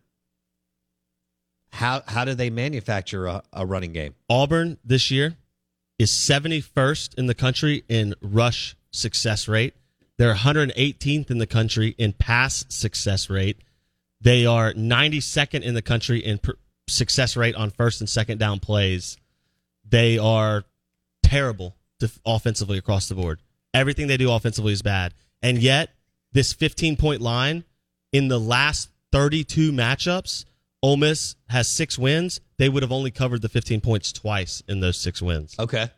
how 1.71 2.03
how 2.07 2.25
do 2.25 2.33
they 2.33 2.49
manufacture 2.49 3.27
a, 3.27 3.43
a 3.53 3.65
running 3.65 3.93
game? 3.93 4.15
Auburn 4.29 4.77
this 4.83 5.11
year 5.11 5.37
is 5.99 6.11
71st 6.11 7.15
in 7.15 7.27
the 7.27 7.33
country 7.33 7.83
in 7.87 8.15
rush 8.21 8.75
success 8.91 9.47
rate. 9.47 9.73
They're 10.17 10.33
118th 10.33 11.29
in 11.29 11.37
the 11.37 11.47
country 11.47 11.95
in 11.97 12.13
pass 12.13 12.65
success 12.69 13.29
rate. 13.29 13.57
They 14.19 14.45
are 14.45 14.73
92nd 14.73 15.61
in 15.61 15.75
the 15.75 15.81
country 15.81 16.19
in 16.19 16.39
per- 16.39 16.57
success 16.87 17.37
rate 17.37 17.55
on 17.55 17.69
first 17.69 18.01
and 18.01 18.09
second 18.09 18.39
down 18.39 18.59
plays. 18.59 19.17
They 19.87 20.17
are 20.17 20.63
terrible 21.23 21.75
offensively 22.25 22.77
across 22.77 23.09
the 23.09 23.15
board. 23.15 23.39
Everything 23.74 24.07
they 24.07 24.17
do 24.17 24.31
offensively 24.31 24.74
is 24.74 24.81
bad. 24.81 25.13
And 25.41 25.57
yet, 25.57 25.89
this 26.31 26.53
15 26.53 26.97
point 26.97 27.21
line 27.21 27.63
in 28.12 28.27
the 28.27 28.39
last 28.39 28.89
32 29.12 29.71
matchups, 29.71 30.45
Ole 30.81 30.97
Miss 30.97 31.36
has 31.50 31.67
six 31.67 31.97
wins. 31.97 32.39
They 32.57 32.69
would 32.69 32.83
have 32.83 32.91
only 32.91 33.12
covered 33.12 33.41
the 33.41 33.50
15 33.50 33.81
points 33.81 34.12
twice 34.12 34.63
in 34.67 34.79
those 34.79 34.97
six 34.97 35.21
wins. 35.21 35.55
Okay. 35.59 35.89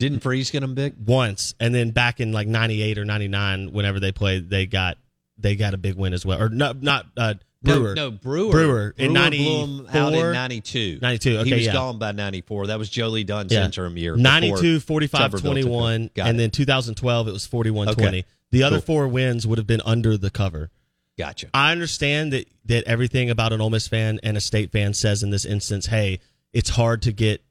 Didn't 0.00 0.20
Freeze 0.20 0.50
get 0.50 0.60
them 0.60 0.74
big 0.74 0.94
once, 1.06 1.54
and 1.60 1.74
then 1.74 1.90
back 1.90 2.20
in 2.20 2.32
like 2.32 2.48
'98 2.48 2.98
or 2.98 3.04
'99, 3.04 3.72
whenever 3.72 4.00
they 4.00 4.10
played, 4.10 4.50
they 4.50 4.66
got 4.66 4.98
they 5.38 5.54
got 5.54 5.72
a 5.72 5.78
big 5.78 5.94
win 5.94 6.12
as 6.12 6.26
well. 6.26 6.42
Or 6.42 6.48
no, 6.48 6.72
not 6.72 7.06
uh, 7.16 7.34
Brewer. 7.64 7.94
No, 7.94 8.10
no 8.10 8.10
Brewer. 8.10 8.52
Brewer 8.52 8.94
in 8.96 9.12
'94, 9.12 9.86
out 9.96 10.12
in 10.12 10.32
'92. 10.32 10.98
'92. 11.00 11.38
Okay, 11.38 11.48
he 11.48 11.54
was 11.54 11.66
yeah. 11.66 11.72
gone 11.72 11.98
by 11.98 12.12
'94. 12.12 12.68
That 12.68 12.78
was 12.78 12.88
Joe 12.88 13.08
Lee 13.08 13.24
Dunn's 13.24 13.52
yeah. 13.52 13.64
interim 13.64 13.96
year. 13.96 14.16
92, 14.16 14.80
45, 14.80 15.40
21, 15.40 15.94
and 15.94 16.10
it. 16.10 16.36
then 16.36 16.50
2012 16.50 17.28
it 17.28 17.32
was 17.32 17.46
41, 17.46 17.88
okay. 17.90 18.02
20. 18.02 18.24
The 18.50 18.62
other 18.62 18.76
cool. 18.76 18.82
four 18.82 19.08
wins 19.08 19.46
would 19.46 19.58
have 19.58 19.66
been 19.66 19.82
under 19.84 20.16
the 20.16 20.30
cover. 20.30 20.70
Gotcha. 21.18 21.48
I 21.54 21.72
understand 21.72 22.32
that 22.32 22.48
that 22.66 22.84
everything 22.84 23.30
about 23.30 23.52
an 23.52 23.60
Ole 23.60 23.70
Miss 23.70 23.88
fan 23.88 24.20
and 24.22 24.36
a 24.36 24.40
state 24.40 24.72
fan 24.72 24.94
says 24.94 25.22
in 25.22 25.30
this 25.30 25.44
instance, 25.44 25.86
hey, 25.86 26.20
it's 26.52 26.70
hard 26.70 27.02
to 27.02 27.12
get 27.12 27.42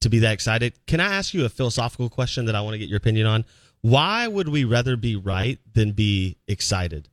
to 0.00 0.08
be 0.08 0.20
that 0.20 0.32
excited. 0.32 0.74
Can 0.86 1.00
I 1.00 1.14
ask 1.14 1.34
you 1.34 1.44
a 1.44 1.48
philosophical 1.48 2.08
question 2.08 2.46
that 2.46 2.54
I 2.54 2.60
want 2.60 2.74
to 2.74 2.78
get 2.78 2.88
your 2.88 2.98
opinion 2.98 3.26
on? 3.26 3.44
Why 3.80 4.26
would 4.26 4.48
we 4.48 4.64
rather 4.64 4.96
be 4.96 5.16
right 5.16 5.58
than 5.72 5.92
be 5.92 6.36
excited? 6.46 7.08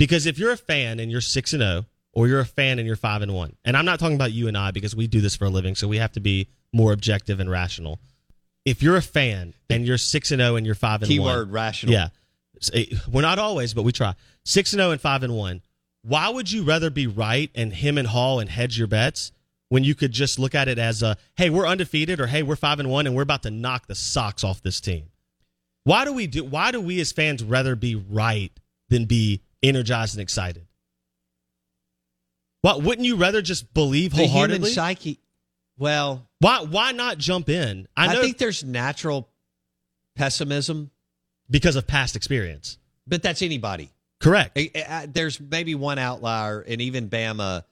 Because 0.00 0.24
if 0.24 0.38
you're 0.38 0.50
a 0.50 0.56
fan 0.56 0.98
and 0.98 1.12
you're 1.12 1.20
6 1.20 1.52
and 1.52 1.60
0 1.62 1.84
or 2.14 2.26
you're 2.26 2.40
a 2.40 2.46
fan 2.46 2.78
and 2.78 2.86
you're 2.86 2.96
5 2.96 3.20
and 3.20 3.34
1. 3.34 3.56
And 3.66 3.76
I'm 3.76 3.84
not 3.84 4.00
talking 4.00 4.16
about 4.16 4.32
you 4.32 4.48
and 4.48 4.56
I 4.56 4.70
because 4.70 4.96
we 4.96 5.06
do 5.06 5.20
this 5.20 5.36
for 5.36 5.44
a 5.44 5.50
living, 5.50 5.74
so 5.74 5.86
we 5.86 5.98
have 5.98 6.12
to 6.12 6.20
be 6.20 6.48
more 6.72 6.92
objective 6.92 7.38
and 7.38 7.50
rational. 7.50 8.00
if 8.64 8.82
you're 8.82 8.96
a 8.96 9.02
fan 9.02 9.52
and 9.68 9.86
you're 9.86 9.98
six 9.98 10.30
and 10.30 10.40
zero 10.40 10.56
and 10.56 10.64
you're 10.64 10.74
five 10.74 11.02
and 11.02 11.10
one, 11.10 11.18
Keyword 11.18 11.52
rational. 11.52 11.92
Yeah, 11.92 12.08
eh, 12.72 12.86
we're 13.12 13.20
not 13.20 13.38
always, 13.38 13.74
but 13.74 13.82
we 13.82 13.92
try. 13.92 14.14
Six 14.44 14.72
and 14.72 14.80
zero 14.80 14.90
and 14.90 15.00
five 15.00 15.22
and 15.22 15.36
one. 15.36 15.60
Why 16.02 16.30
would 16.30 16.50
you 16.50 16.62
rather 16.62 16.88
be 16.88 17.06
right 17.06 17.50
and 17.54 17.72
him 17.72 17.98
and 17.98 18.08
Hall 18.08 18.40
and 18.40 18.48
hedge 18.48 18.78
your 18.78 18.86
bets 18.86 19.32
when 19.68 19.84
you 19.84 19.94
could 19.94 20.12
just 20.12 20.38
look 20.38 20.54
at 20.54 20.66
it 20.66 20.78
as 20.78 21.02
a 21.02 21.16
hey 21.36 21.50
we're 21.50 21.66
undefeated 21.66 22.20
or 22.20 22.26
hey 22.26 22.42
we're 22.42 22.56
five 22.56 22.80
and 22.80 22.88
one 22.90 23.06
and 23.06 23.14
we're 23.14 23.22
about 23.22 23.42
to 23.42 23.50
knock 23.50 23.86
the 23.86 23.94
socks 23.94 24.42
off 24.44 24.62
this 24.62 24.80
team? 24.80 25.10
Why 25.84 26.04
do 26.06 26.12
we 26.14 26.26
do? 26.26 26.42
Why 26.44 26.70
do 26.70 26.80
we 26.80 27.00
as 27.00 27.12
fans 27.12 27.42
rather 27.42 27.76
be 27.76 27.94
right 27.94 28.52
than 28.88 29.04
be 29.04 29.42
energized 29.62 30.14
and 30.14 30.22
excited? 30.22 30.66
What 32.62 32.82
wouldn't 32.82 33.06
you 33.06 33.16
rather 33.16 33.40
just 33.42 33.72
believe 33.72 34.12
wholeheartedly? 34.12 34.58
The 34.58 34.64
human 34.66 34.70
psyche. 34.74 35.20
Well, 35.78 36.26
Why 36.40 36.60
why 36.62 36.92
not 36.92 37.16
jump 37.18 37.48
in? 37.48 37.88
I, 37.96 38.12
know 38.12 38.20
think 38.20 38.36
there's 38.38 38.62
natural 38.62 39.28
pessimism, 40.16 40.90
because 41.48 41.76
of 41.76 41.86
past 41.86 42.16
experience. 42.16 42.78
but 43.06 43.22
that's 43.22 43.40
anybody. 43.42 43.90
Correct. 44.20 44.58
There's 45.14 45.40
maybe 45.40 45.74
one 45.74 45.98
outlier, 45.98 46.60
and 46.60 46.82
even 46.82 47.08
Bama 47.08 47.64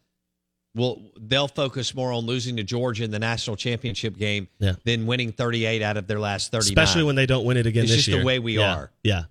will 0.75 1.02
they'll 1.21 1.49
focus 1.49 1.95
more 1.95 2.11
on 2.12 2.25
losing 2.25 2.57
to 2.57 2.62
Georgia 2.62 3.04
in 3.04 3.11
the 3.11 3.18
national 3.18 3.57
championship 3.57 4.16
game 4.16 4.49
Yeah. 4.59 4.75
than 4.85 5.07
winning 5.07 5.33
38 5.33 5.83
out 5.83 5.99
of 5.99 6.07
their 6.07 6.18
last 6.21 6.50
30. 6.50 6.64
Especially 6.64 7.02
when 7.02 7.16
they 7.16 7.26
don't 7.26 7.45
win 7.45 7.59
it 7.59 7.66
again 7.66 7.83
It's 7.83 7.92
this 7.92 7.97
just 7.99 8.09
year. 8.09 8.21
the 8.21 8.25
way 8.25 8.38
we 8.38 8.57
Yeah. 8.59 8.75
are. 8.75 8.90
Yeah. 9.02 9.25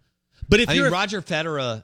But 0.49 0.59
if 0.59 0.69
I 0.69 0.73
you're 0.73 0.85
mean, 0.85 0.93
Roger 0.93 1.21
Federer, 1.23 1.83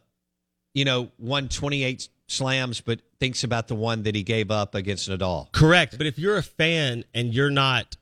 you 0.73 0.85
know, 0.85 1.09
won 1.19 1.49
28 1.49 2.07
slams, 2.27 2.81
but 2.81 2.99
thinks 3.19 3.43
about 3.43 3.67
the 3.67 3.75
one 3.75 4.03
that 4.03 4.15
he 4.15 4.23
gave 4.23 4.49
up 4.51 4.75
against 4.75 5.09
Nadal. 5.09 5.51
correct, 5.51 5.97
but 5.97 6.07
if 6.07 6.17
you're 6.17 6.37
a 6.37 6.43
fan 6.43 7.03
and 7.13 7.33
you're 7.33 7.51
not 7.51 7.95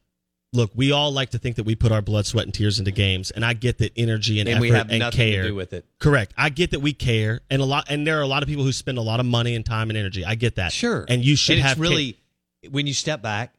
look, 0.54 0.70
we 0.76 0.92
all 0.92 1.12
like 1.14 1.30
to 1.30 1.38
think 1.38 1.56
that 1.56 1.64
we 1.64 1.76
put 1.76 1.94
our 1.94 2.02
blood, 2.02 2.26
sweat, 2.26 2.44
and 2.46 2.54
tears 2.54 2.78
into 2.78 2.92
games, 2.92 3.32
and 3.32 3.46
I 3.46 3.54
get 3.54 3.78
that 3.78 3.94
energy 3.96 4.42
and, 4.42 4.50
And 4.50 4.58
effort 4.58 4.62
we 4.62 4.70
have 4.72 4.90
and 4.90 5.00
nothing 5.00 5.18
care. 5.32 5.44
to 5.44 5.48
do 5.50 5.56
with 5.56 5.72
it. 5.72 5.86
Correct. 5.98 6.34
I 6.38 6.50
get 6.50 6.72
that 6.72 6.82
we 6.82 6.92
care, 6.92 7.40
and 7.50 7.62
a 7.62 7.66
lot, 7.66 7.86
and 7.90 8.06
there 8.06 8.20
are 8.20 8.22
a 8.22 8.28
lot 8.28 8.44
of 8.44 8.50
people 8.50 8.66
who 8.66 8.74
spend 8.74 8.98
a 8.98 9.02
lot 9.02 9.22
of 9.22 9.26
money 9.26 9.56
and 9.56 9.66
time 9.66 9.90
and 9.90 9.96
energy. 9.98 10.26
I 10.26 10.36
get 10.36 10.56
that. 10.56 10.74
Sure. 10.74 11.06
and 11.08 11.24
you 11.24 11.38
should 11.38 11.58
And 11.58 11.66
have 11.66 11.80
really 11.80 12.18
when 12.70 12.86
you 12.86 12.94
step 12.94 13.22
back, 13.22 13.54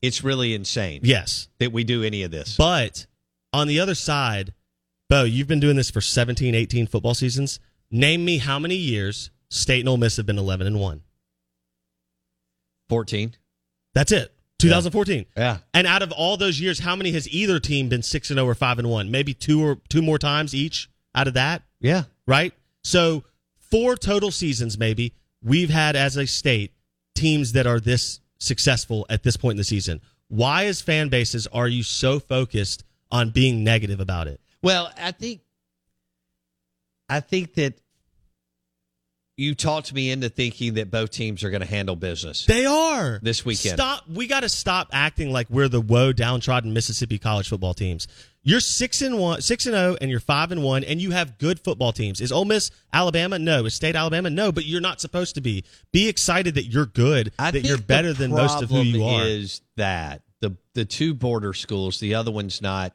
it's 0.00 0.22
really 0.22 0.54
insane. 0.54 1.00
yes. 1.02 1.48
That 1.58 1.72
we 1.72 1.82
do 1.84 2.02
any 2.04 2.22
of 2.22 2.30
this. 2.30 2.56
But 2.56 3.06
on 3.52 3.66
the 3.66 3.80
other 3.80 3.94
side, 3.96 4.54
Bo, 5.08 5.24
you've 5.24 5.48
been 5.48 5.60
doing 5.60 5.76
this 5.76 5.90
for 5.90 6.00
17, 6.00 6.54
18 6.54 6.86
football 6.86 7.14
seasons. 7.14 7.58
Name 7.92 8.24
me 8.24 8.38
how 8.38 8.58
many 8.58 8.74
years 8.74 9.30
State 9.50 9.80
and 9.80 9.88
Ole 9.88 9.98
Miss 9.98 10.16
have 10.16 10.26
been 10.26 10.38
11 10.38 10.66
and 10.66 10.80
1. 10.80 11.02
14. 12.88 13.34
That's 13.94 14.12
it. 14.12 14.34
2014. 14.58 15.26
Yeah. 15.36 15.58
And 15.74 15.86
out 15.86 16.02
of 16.02 16.10
all 16.12 16.36
those 16.36 16.58
years, 16.60 16.78
how 16.78 16.96
many 16.96 17.12
has 17.12 17.28
either 17.28 17.58
team 17.60 17.88
been 17.88 18.02
6 18.02 18.30
and 18.30 18.38
0 18.38 18.46
or 18.48 18.54
5 18.54 18.78
and 18.78 18.88
1? 18.88 19.10
Maybe 19.10 19.34
two 19.34 19.62
or 19.62 19.76
two 19.88 20.00
more 20.02 20.18
times 20.18 20.54
each 20.54 20.88
out 21.14 21.28
of 21.28 21.34
that, 21.34 21.62
Yeah. 21.80 22.04
right? 22.26 22.54
So, 22.82 23.24
four 23.70 23.96
total 23.96 24.30
seasons 24.30 24.78
maybe 24.78 25.14
we've 25.42 25.70
had 25.70 25.96
as 25.96 26.16
a 26.16 26.26
state 26.26 26.72
teams 27.14 27.52
that 27.52 27.66
are 27.66 27.80
this 27.80 28.20
successful 28.38 29.04
at 29.10 29.22
this 29.22 29.36
point 29.36 29.52
in 29.54 29.58
the 29.58 29.64
season. 29.64 30.00
Why 30.28 30.64
as 30.66 30.80
fan 30.80 31.08
bases 31.10 31.46
are 31.48 31.68
you 31.68 31.82
so 31.82 32.18
focused 32.20 32.84
on 33.10 33.30
being 33.30 33.62
negative 33.64 34.00
about 34.00 34.28
it? 34.28 34.40
Well, 34.62 34.90
I 34.96 35.10
think 35.12 35.40
I 37.08 37.20
think 37.20 37.54
that 37.54 37.78
you 39.36 39.54
talked 39.54 39.92
me 39.94 40.10
into 40.10 40.28
thinking 40.28 40.74
that 40.74 40.90
both 40.90 41.10
teams 41.10 41.42
are 41.42 41.50
going 41.50 41.62
to 41.62 41.66
handle 41.66 41.96
business. 41.96 42.44
They 42.46 42.66
are 42.66 43.18
This 43.22 43.44
weekend. 43.44 43.78
Stop. 43.78 44.08
We 44.08 44.26
got 44.26 44.40
to 44.40 44.48
stop 44.48 44.88
acting 44.92 45.30
like 45.32 45.48
we're 45.48 45.68
the 45.68 45.80
woe 45.80 46.12
downtrodden 46.12 46.72
Mississippi 46.72 47.18
college 47.18 47.48
football 47.48 47.74
teams. 47.74 48.08
You're 48.44 48.60
six 48.60 49.02
and 49.02 49.18
one, 49.18 49.40
six 49.40 49.66
and 49.66 49.74
zero, 49.74 49.96
and 50.00 50.10
you're 50.10 50.20
five 50.20 50.50
and 50.50 50.62
one, 50.62 50.82
and 50.84 51.00
you 51.00 51.12
have 51.12 51.38
good 51.38 51.60
football 51.60 51.92
teams. 51.92 52.20
Is 52.20 52.32
Ole 52.32 52.44
Miss 52.44 52.70
Alabama? 52.92 53.38
No. 53.38 53.64
Is 53.64 53.74
State 53.74 53.94
Alabama? 53.94 54.30
No. 54.30 54.50
But 54.50 54.66
you're 54.66 54.80
not 54.80 55.00
supposed 55.00 55.36
to 55.36 55.40
be. 55.40 55.64
Be 55.92 56.08
excited 56.08 56.56
that 56.56 56.64
you're 56.64 56.86
good. 56.86 57.32
I 57.38 57.52
that 57.52 57.60
you're 57.60 57.78
better 57.78 58.12
than 58.12 58.32
most 58.32 58.62
of 58.62 58.68
who 58.70 58.82
you 58.82 59.04
are. 59.04 59.24
Is 59.24 59.62
that 59.76 60.22
the 60.40 60.56
the 60.74 60.84
two 60.84 61.14
border 61.14 61.54
schools? 61.54 62.00
The 62.00 62.16
other 62.16 62.32
one's 62.32 62.60
not. 62.60 62.94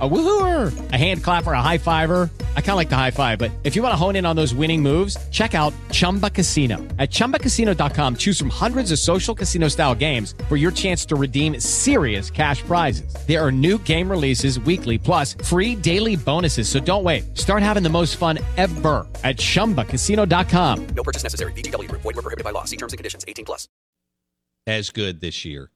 A 0.00 0.08
woohooer, 0.08 0.92
a 0.92 0.96
hand 0.96 1.24
clapper, 1.24 1.52
a 1.52 1.60
high 1.60 1.78
fiver. 1.78 2.30
I 2.56 2.60
kind 2.60 2.70
of 2.70 2.76
like 2.76 2.88
the 2.88 2.94
high 2.94 3.10
five, 3.10 3.36
but 3.36 3.50
if 3.64 3.74
you 3.74 3.82
want 3.82 3.90
to 3.94 3.96
hone 3.96 4.14
in 4.14 4.26
on 4.26 4.36
those 4.36 4.54
winning 4.54 4.80
moves, 4.80 5.16
check 5.30 5.56
out 5.56 5.74
Chumba 5.90 6.30
Casino. 6.30 6.76
At 7.00 7.10
chumbacasino.com, 7.10 8.14
choose 8.14 8.38
from 8.38 8.48
hundreds 8.48 8.92
of 8.92 9.00
social 9.00 9.34
casino 9.34 9.66
style 9.66 9.96
games 9.96 10.36
for 10.48 10.56
your 10.56 10.70
chance 10.70 11.04
to 11.06 11.16
redeem 11.16 11.58
serious 11.58 12.30
cash 12.30 12.62
prizes. 12.62 13.12
There 13.26 13.44
are 13.44 13.50
new 13.50 13.76
game 13.78 14.08
releases 14.08 14.60
weekly, 14.60 14.98
plus 14.98 15.34
free 15.34 15.74
daily 15.74 16.14
bonuses. 16.14 16.68
So 16.68 16.78
don't 16.78 17.02
wait. 17.02 17.36
Start 17.36 17.64
having 17.64 17.82
the 17.82 17.90
most 17.90 18.18
fun 18.18 18.38
ever 18.56 19.04
at 19.24 19.38
chumbacasino.com. 19.38 20.86
No 20.94 21.02
purchase 21.02 21.24
necessary. 21.24 21.50
VGW 21.54 21.88
Group. 21.88 22.02
Void 22.02 22.14
were 22.14 22.22
prohibited 22.22 22.44
by 22.44 22.52
law. 22.52 22.62
See 22.66 22.76
terms 22.76 22.92
and 22.92 22.98
conditions. 22.98 23.24
18 23.26 23.44
plus. 23.44 23.68
as 24.64 24.90
good 24.90 25.20
this 25.20 25.44
year. 25.44 25.70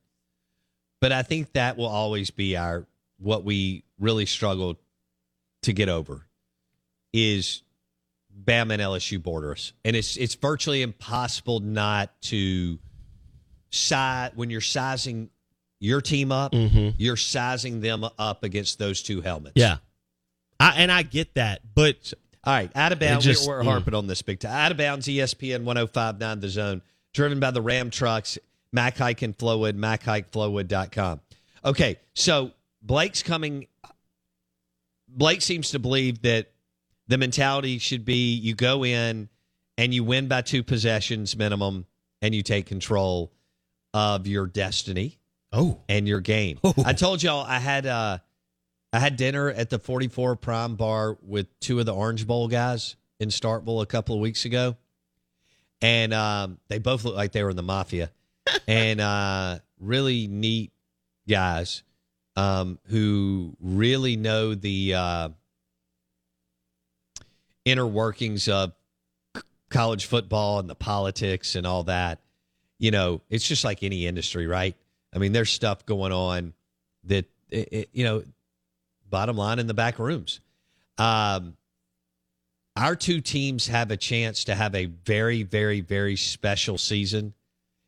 But 1.01 1.11
I 1.11 1.23
think 1.25 1.55
that 1.55 1.77
will 1.77 1.87
always 1.89 2.31
be 2.31 2.57
our 2.57 2.87
what 3.19 3.43
we 3.45 3.85
really 4.03 4.27
struggle 4.27 4.79
to 5.62 5.73
get 5.73 5.88
over 5.88 6.27
is 7.12 7.62
Bama 8.45 8.73
and 8.73 8.83
LSU 8.83 9.23
borders. 9.23 9.73
And 9.85 9.95
it's 9.97 10.17
it's 10.17 10.35
virtually 10.35 10.83
impossible 10.83 11.61
not 11.61 12.11
to 12.23 12.79
size 13.71 14.33
when 14.35 14.51
you're 14.51 14.61
sizing 14.61 15.31
your 15.79 16.01
team 16.01 16.31
up, 16.33 16.53
Mhm. 16.53 16.95
you're 16.99 17.17
sizing 17.17 17.81
them 17.81 18.05
up 18.19 18.45
against 18.45 18.79
those 18.79 19.03
two 19.03 19.21
helmets. 19.21 19.55
Yeah, 19.57 19.79
I, 20.61 20.75
and 20.77 20.93
I 20.93 21.03
get 21.03 21.35
that, 21.35 21.61
but 21.75 22.12
All 22.45 22.53
right, 22.53 22.71
out 22.75 22.91
of 22.93 22.99
bounds. 22.99 23.25
Just- 23.25 23.47
we're, 23.47 23.59
we're 23.59 23.62
mm. 23.62 23.67
harping 23.67 23.95
on 23.95 24.09
this 24.09 24.21
big 24.23 24.41
time. 24.41 24.53
Out 24.53 24.73
of 24.73 24.77
bounds, 24.79 25.07
ESPN 25.07 25.62
1059 25.65 26.41
The 26.41 26.49
Zone, 26.49 26.83
driven 27.12 27.38
by 27.38 27.53
the 27.53 27.62
Ram 27.62 27.88
trucks, 27.91 28.37
Mac 28.73 28.97
Haik 28.97 29.23
and 29.23 29.37
Flowood, 29.38 29.75
MacHaikFlowood.com. 29.75 31.21
Okay, 31.65 31.99
so 32.15 32.51
Blake's 32.83 33.23
coming. 33.23 33.66
Blake 35.09 35.42
seems 35.42 35.71
to 35.71 35.79
believe 35.79 36.23
that 36.23 36.51
the 37.09 37.18
mentality 37.18 37.79
should 37.79 38.05
be 38.05 38.35
you 38.35 38.55
go 38.55 38.85
in 38.85 39.29
and 39.79 39.95
you 39.95 40.05
win 40.05 40.29
by 40.29 40.42
two 40.42 40.62
possessions 40.62 41.37
minimum 41.37 41.87
and 42.21 42.35
you 42.35 42.42
take 42.42 42.66
control 42.66 43.33
of 43.95 44.27
your 44.27 44.47
destiny 44.47 45.18
oh, 45.53 45.79
and 45.88 46.09
your 46.09 46.21
game. 46.21 46.59
I 46.85 46.92
told 46.92 47.23
y'all 47.23 47.45
I 47.47 47.59
had 47.59 47.87
uh 47.87 48.18
I 48.92 48.99
had 48.99 49.16
dinner 49.16 49.49
at 49.49 49.71
the 49.71 49.79
44 49.79 50.37
Prime 50.37 50.77
Bar 50.77 51.16
with 51.23 51.59
two 51.61 51.79
of 51.81 51.87
the 51.87 51.95
Orange 51.95 52.27
Bowl 52.27 52.49
guys 52.49 52.97
in 53.21 53.31
Starkville 53.31 53.83
a 53.83 53.87
couple 53.87 54.14
of 54.14 54.21
weeks 54.21 54.45
ago. 54.45 54.77
And 55.81 56.12
um, 56.12 56.59
they 56.68 56.79
both 56.79 57.05
looked 57.05 57.16
like 57.16 57.33
they 57.33 57.42
were 57.42 57.51
in 57.51 57.57
the 57.57 57.62
mafia. 57.62 58.11
and 58.68 59.01
uh, 59.01 59.61
really 59.81 60.27
neat 60.27 60.73
guys 61.27 61.83
um, 62.37 62.79
who 62.87 63.57
really 63.61 64.16
know 64.16 64.55
the 64.55 64.95
uh, 64.95 65.29
inner 67.64 67.87
workings 67.87 68.49
of 68.49 68.73
college 69.71 70.07
football 70.07 70.59
and 70.59 70.68
the 70.68 70.75
politics 70.75 71.55
and 71.55 71.66
all 71.66 71.85
that, 71.85 72.21
you 72.79 72.90
know, 72.90 73.21
it's 73.31 73.47
just 73.47 73.64
like 73.64 73.83
any 73.83 74.07
industry, 74.07 74.47
right? 74.47 74.77
I 75.14 75.18
mean, 75.18 75.33
there's 75.33 75.51
stuff 75.51 75.85
going 75.87 76.12
on 76.12 76.55
that, 77.05 77.27
it, 77.51 77.68
it, 77.73 77.88
you 77.92 78.05
know, 78.05 78.23
bottom 79.09 79.37
line 79.37 79.59
in 79.59 79.66
the 79.66 79.75
back 79.75 79.99
rooms. 79.99 80.40
Um, 80.99 81.57
our 82.77 82.97
two 82.97 83.21
teams 83.21 83.66
have 83.66 83.90
a 83.90 83.97
chance 83.97 84.45
to 84.45 84.55
have 84.55 84.75
a 84.75 84.87
very, 84.87 85.42
very, 85.42 85.81
very 85.81 86.16
special 86.16 86.79
season. 86.79 87.35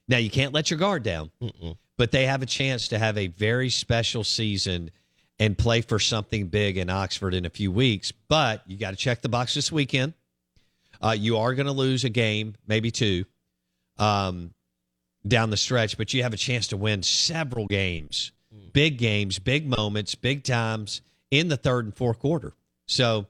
Now, 0.07 0.19
you 0.19 0.29
can't 0.29 0.53
let 0.53 0.71
your 0.71 0.79
guard 0.79 1.03
down, 1.03 1.31
Mm-mm. 1.41 1.77
But 1.97 2.11
they 2.11 2.27
have 2.27 2.43
a 2.43 2.47
chance 2.47 2.89
to 2.89 2.99
have 2.99 3.17
a 3.17 3.29
very 3.29 3.71
special 3.71 4.25
season 4.25 4.91
and 5.39 5.59
play 5.59 5.81
for 5.81 5.99
something 5.99 6.47
big 6.47 6.77
in 6.77 6.91
Oxford 6.91 7.35
in 7.35 7.45
a 7.45 7.51
few 7.51 7.73
weeks. 7.73 8.13
But 8.13 8.63
you 8.67 8.77
got 8.77 8.91
to 8.91 8.97
check 8.97 9.23
the 9.23 9.29
box 9.29 9.55
this 9.55 9.71
weekend. 9.73 10.15
Uh, 11.03 11.17
you 11.19 11.39
are 11.39 11.55
going 11.55 11.67
to 11.67 11.73
lose 11.73 12.05
a 12.05 12.09
game, 12.09 12.55
maybe 12.67 12.91
two, 12.91 13.25
um, 13.99 14.55
down 15.27 15.51
the 15.51 15.57
stretch, 15.57 15.99
but 15.99 16.15
you 16.15 16.23
have 16.23 16.33
a 16.33 16.39
chance 16.39 16.69
to 16.69 16.77
win 16.77 17.03
several 17.03 17.67
games, 17.67 18.33
big 18.73 18.99
games, 18.99 19.39
big 19.39 19.67
moments, 19.67 20.15
big 20.15 20.45
times 20.45 21.03
in 21.31 21.49
the 21.49 21.57
third 21.57 21.85
and 21.85 21.97
fourth 21.97 22.19
quarter. 22.21 22.53
So 22.87 23.27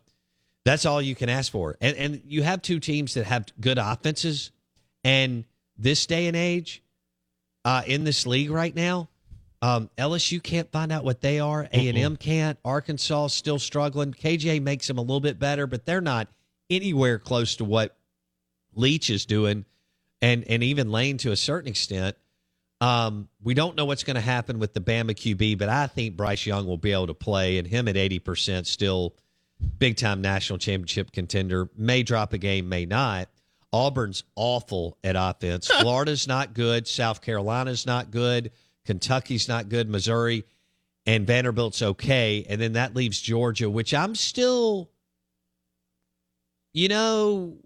that's 0.64 0.87
all 0.87 1.00
you 1.00 1.14
can 1.14 1.29
ask 1.29 1.53
for. 1.53 1.77
And 1.81 1.96
and 1.96 2.22
you 2.27 2.42
have 2.42 2.62
two 2.62 2.81
teams 2.81 3.14
that 3.14 3.24
have 3.24 3.46
good 3.61 3.79
offenses, 3.79 4.50
and 5.03 5.44
this 5.77 6.07
day 6.07 6.27
and 6.27 6.37
age, 6.37 6.83
uh, 7.64 7.83
in 7.87 8.05
this 8.05 8.27
league 8.27 8.50
right 8.50 8.74
now, 8.74 9.09
um, 9.62 9.88
LSU 9.96 10.42
can't 10.42 10.70
find 10.70 10.92
out 10.92 11.05
what 11.05 11.22
they 11.22 11.40
are. 11.40 11.66
A 11.72 11.88
and 11.88 11.96
M 11.96 12.16
can't. 12.16 12.59
Arkansas 12.64 13.29
still 13.29 13.59
struggling. 13.59 14.12
KJ 14.12 14.61
makes 14.61 14.87
them 14.87 14.98
a 14.98 15.00
little 15.00 15.20
bit 15.20 15.38
better, 15.38 15.66
but 15.66 15.87
they're 15.87 16.03
not 16.03 16.29
anywhere 16.68 17.18
close 17.18 17.57
to 17.57 17.64
what 17.64 17.96
Leach 18.74 19.09
is 19.09 19.24
doing, 19.24 19.64
and 20.20 20.44
and 20.44 20.62
even 20.62 20.90
Lane 20.90 21.16
to 21.18 21.33
a 21.33 21.37
certain 21.37 21.68
extent. 21.68 22.16
Um, 22.81 23.29
we 23.42 23.55
don't 23.55 23.77
know 23.77 23.87
what's 23.87 24.05
going 24.05 24.16
to 24.16 24.20
happen 24.20 24.59
with 24.59 24.74
the 24.74 24.81
Bama 24.81 25.12
QB, 25.12 25.57
but 25.57 25.70
I 25.70 25.87
think 25.87 26.16
Bryce 26.16 26.44
Young 26.44 26.66
will 26.66 26.77
be 26.77 26.92
able 26.92 27.07
to 27.07 27.14
play, 27.14 27.57
and 27.57 27.66
him 27.66 27.88
at 27.88 27.96
eighty 27.96 28.18
percent 28.18 28.66
still 28.66 29.14
big 29.79 29.96
time 29.96 30.20
national 30.20 30.59
championship 30.59 31.11
contender. 31.12 31.70
May 31.74 32.03
drop 32.03 32.35
a 32.35 32.38
game, 32.38 32.68
may 32.68 32.85
not. 32.85 33.29
Auburn's 33.74 34.22
awful 34.37 34.96
at 35.02 35.16
offense. 35.18 35.66
Florida's 35.80 36.28
not 36.28 36.54
good. 36.54 36.87
South 36.87 37.20
Carolina's 37.20 37.87
not 37.87 38.12
good. 38.12 38.52
Kentucky's 38.87 39.48
not 39.48 39.68
good. 39.68 39.90
Missouri 39.90 40.44
and 41.06 41.26
Vanderbilt's 41.26 41.82
okay. 41.82 42.46
And 42.48 42.60
then 42.60 42.74
that 42.74 42.94
leaves 42.94 43.20
Georgia, 43.20 43.68
which 43.68 43.92
I'm 43.92 44.14
still, 44.14 44.90
you 46.72 46.88
know, 46.88 47.56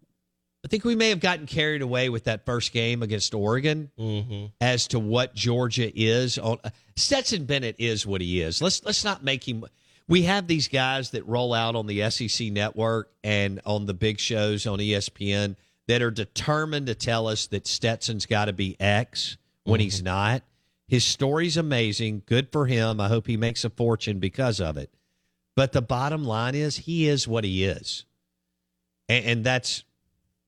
I 0.64 0.68
think 0.68 0.84
we 0.84 0.96
may 0.96 1.10
have 1.10 1.20
gotten 1.20 1.46
carried 1.46 1.82
away 1.82 2.08
with 2.08 2.24
that 2.24 2.44
first 2.46 2.72
game 2.72 3.02
against 3.02 3.34
Oregon 3.34 3.90
Mm-hmm. 3.98 4.46
as 4.60 4.88
to 4.88 4.98
what 4.98 5.34
Georgia 5.34 5.90
is. 5.94 6.38
On 6.38 6.58
Stetson 6.96 7.44
Bennett 7.44 7.76
is 7.78 8.06
what 8.06 8.20
he 8.20 8.40
is. 8.40 8.60
Let's 8.62 8.84
let's 8.84 9.04
not 9.04 9.22
make 9.22 9.46
him. 9.46 9.64
We 10.08 10.22
have 10.22 10.46
these 10.46 10.68
guys 10.68 11.10
that 11.10 11.26
roll 11.28 11.52
out 11.52 11.76
on 11.76 11.86
the 11.86 12.10
SEC 12.10 12.50
network 12.50 13.12
and 13.22 13.60
on 13.66 13.84
the 13.86 13.92
big 13.94 14.18
shows 14.18 14.66
on 14.66 14.78
ESPN 14.78 15.56
that 15.88 16.02
are 16.02 16.10
determined 16.10 16.86
to 16.86 16.94
tell 16.94 17.26
us 17.26 17.46
that 17.46 17.66
Stetson's 17.66 18.26
got 18.26 18.44
to 18.44 18.52
be 18.52 18.76
X 18.78 19.38
when 19.64 19.80
he's 19.80 20.02
not. 20.02 20.42
His 20.86 21.02
story's 21.02 21.56
amazing. 21.56 22.22
Good 22.26 22.52
for 22.52 22.66
him. 22.66 23.00
I 23.00 23.08
hope 23.08 23.26
he 23.26 23.36
makes 23.36 23.64
a 23.64 23.70
fortune 23.70 24.20
because 24.20 24.60
of 24.60 24.76
it. 24.76 24.90
But 25.56 25.72
the 25.72 25.82
bottom 25.82 26.24
line 26.24 26.54
is 26.54 26.76
he 26.76 27.08
is 27.08 27.26
what 27.26 27.42
he 27.42 27.64
is. 27.64 28.04
And, 29.08 29.24
and 29.24 29.44
that's 29.44 29.82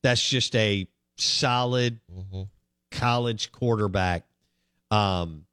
that's 0.03 0.26
just 0.26 0.55
a 0.55 0.87
solid 1.16 2.00
college 2.90 3.50
quarterback. 3.50 4.24
Um, 4.90 5.46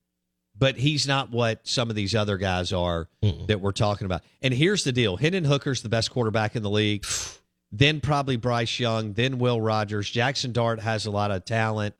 but 0.57 0.75
he's 0.75 1.07
not 1.07 1.31
what 1.31 1.67
some 1.67 1.89
of 1.89 1.95
these 1.95 2.15
other 2.15 2.37
guys 2.37 2.73
are 2.73 3.07
that 3.47 3.61
we're 3.61 3.71
talking 3.71 4.05
about. 4.05 4.21
And 4.41 4.53
here's 4.53 4.83
the 4.83 4.91
deal: 4.91 5.15
Hendon 5.15 5.45
Hooker's 5.45 5.81
the 5.81 5.89
best 5.89 6.11
quarterback 6.11 6.55
in 6.55 6.63
the 6.63 6.69
league. 6.69 7.05
then 7.71 7.99
probably 8.01 8.37
Bryce 8.37 8.79
Young. 8.79 9.13
Then 9.13 9.39
Will 9.39 9.59
Rogers. 9.61 10.09
Jackson 10.09 10.51
Dart 10.51 10.79
has 10.81 11.05
a 11.05 11.11
lot 11.11 11.31
of 11.31 11.45
talent. 11.45 11.95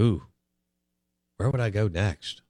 Ooh, 0.00 0.22
where 1.36 1.50
would 1.50 1.60
I 1.60 1.70
go 1.70 1.86
next? 1.88 2.42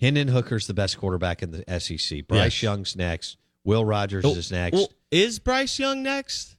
Hendon 0.00 0.28
Hooker's 0.28 0.66
the 0.66 0.74
best 0.74 0.98
quarterback 0.98 1.42
in 1.42 1.52
the 1.52 1.80
SEC. 1.80 2.26
Bryce 2.26 2.42
Yes. 2.56 2.62
Young's 2.62 2.96
next. 2.96 3.38
Will 3.64 3.84
Rogers 3.84 4.24
Oh, 4.24 4.34
is 4.34 4.50
next. 4.50 4.74
Well, 4.74 4.88
is 5.10 5.38
Bryce 5.38 5.78
Young 5.78 6.02
next? 6.02 6.56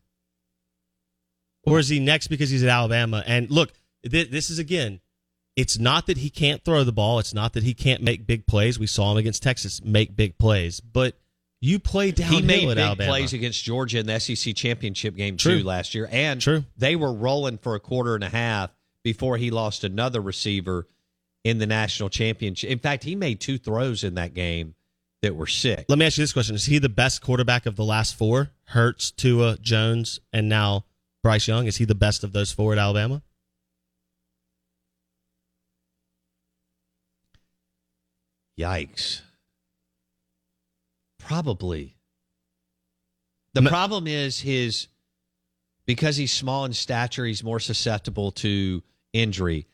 Or 1.64 1.80
is 1.80 1.90
he 1.90 2.00
next 2.00 2.28
because 2.28 2.50
he's 2.50 2.64
at 2.64 2.70
Alabama? 2.70 3.24
And 3.28 3.52
look, 3.52 3.74
th- 4.10 4.32
this 4.32 4.50
is 4.50 4.58
again, 4.58 5.02
it's 5.58 5.80
not 5.80 6.06
that 6.06 6.20
he 6.20 6.30
can't 6.30 6.64
throw 6.64 6.84
the 6.84 6.94
ball. 6.94 7.18
It's 7.18 7.34
not 7.34 7.54
that 7.54 7.64
he 7.64 7.74
can't 7.74 8.04
make 8.04 8.28
big 8.28 8.46
plays. 8.46 8.78
We 8.78 8.86
saw 8.86 9.12
him 9.12 9.18
against 9.18 9.42
Texas 9.42 9.84
make 9.84 10.16
big 10.16 10.38
plays, 10.38 10.80
but 10.80 11.16
you 11.60 11.80
play 11.80 12.12
downhill 12.12 12.40
he 12.40 12.46
made 12.46 12.68
big 12.68 12.78
Alabama. 12.78 13.10
plays 13.10 13.34
against 13.34 13.64
Georgia 13.64 13.98
in 13.98 14.06
the 14.06 14.20
SEC 14.20 14.56
championship 14.56 15.16
game 15.16 15.36
True. 15.36 15.60
too 15.60 15.66
last 15.66 15.96
year, 15.96 16.08
and 16.12 16.40
True. 16.40 16.64
they 16.78 16.96
were 16.96 17.12
rolling 17.12 17.58
for 17.58 17.74
a 17.74 17.80
quarter 17.80 18.14
and 18.14 18.24
a 18.24 18.30
half 18.30 18.70
before 19.04 19.38
he 19.38 19.50
lost 19.50 19.84
another 19.84 20.22
receiver 20.22 20.88
in 21.44 21.58
the 21.58 21.66
national 21.66 22.10
championship. 22.10 22.70
In 22.70 22.78
fact, 22.78 23.04
he 23.04 23.16
made 23.16 23.42
two 23.42 23.58
throws 23.58 24.04
in 24.04 24.14
that 24.14 24.36
game 24.36 24.76
that 25.24 25.36
were 25.36 25.48
sick. 25.48 25.86
Let 25.90 25.98
me 25.98 26.06
ask 26.06 26.20
you 26.20 26.24
this 26.24 26.34
question: 26.34 26.54
Is 26.54 26.66
he 26.66 26.78
the 26.78 26.88
best 26.90 27.24
quarterback 27.24 27.66
of 27.66 27.76
the 27.76 27.84
last 27.84 28.16
four? 28.16 28.52
Hurts, 28.66 29.10
Tua, 29.10 29.58
Jones, 29.60 30.20
and 30.32 30.48
now 30.48 30.86
Bryce 31.24 31.48
Young. 31.48 31.66
Is 31.66 31.78
he 31.78 31.86
the 31.86 31.96
best 31.96 32.24
of 32.24 32.32
those 32.34 32.52
four 32.52 32.74
at 32.74 32.78
Alabama? 32.78 33.24
Yikes! 38.60 39.22
Probably. 41.20 41.96
The 43.54 43.62
Ma- 43.62 43.70
problem 43.70 44.08
is 44.08 44.40
his 44.40 44.88
because 45.86 46.18
he's 46.18 46.34
small 46.34 46.66
in 46.66 46.74
stature, 46.74 47.26
he's 47.26 47.44
more 47.44 47.60
susceptible 47.60 48.32
to 48.32 48.84
injury. 49.14 49.68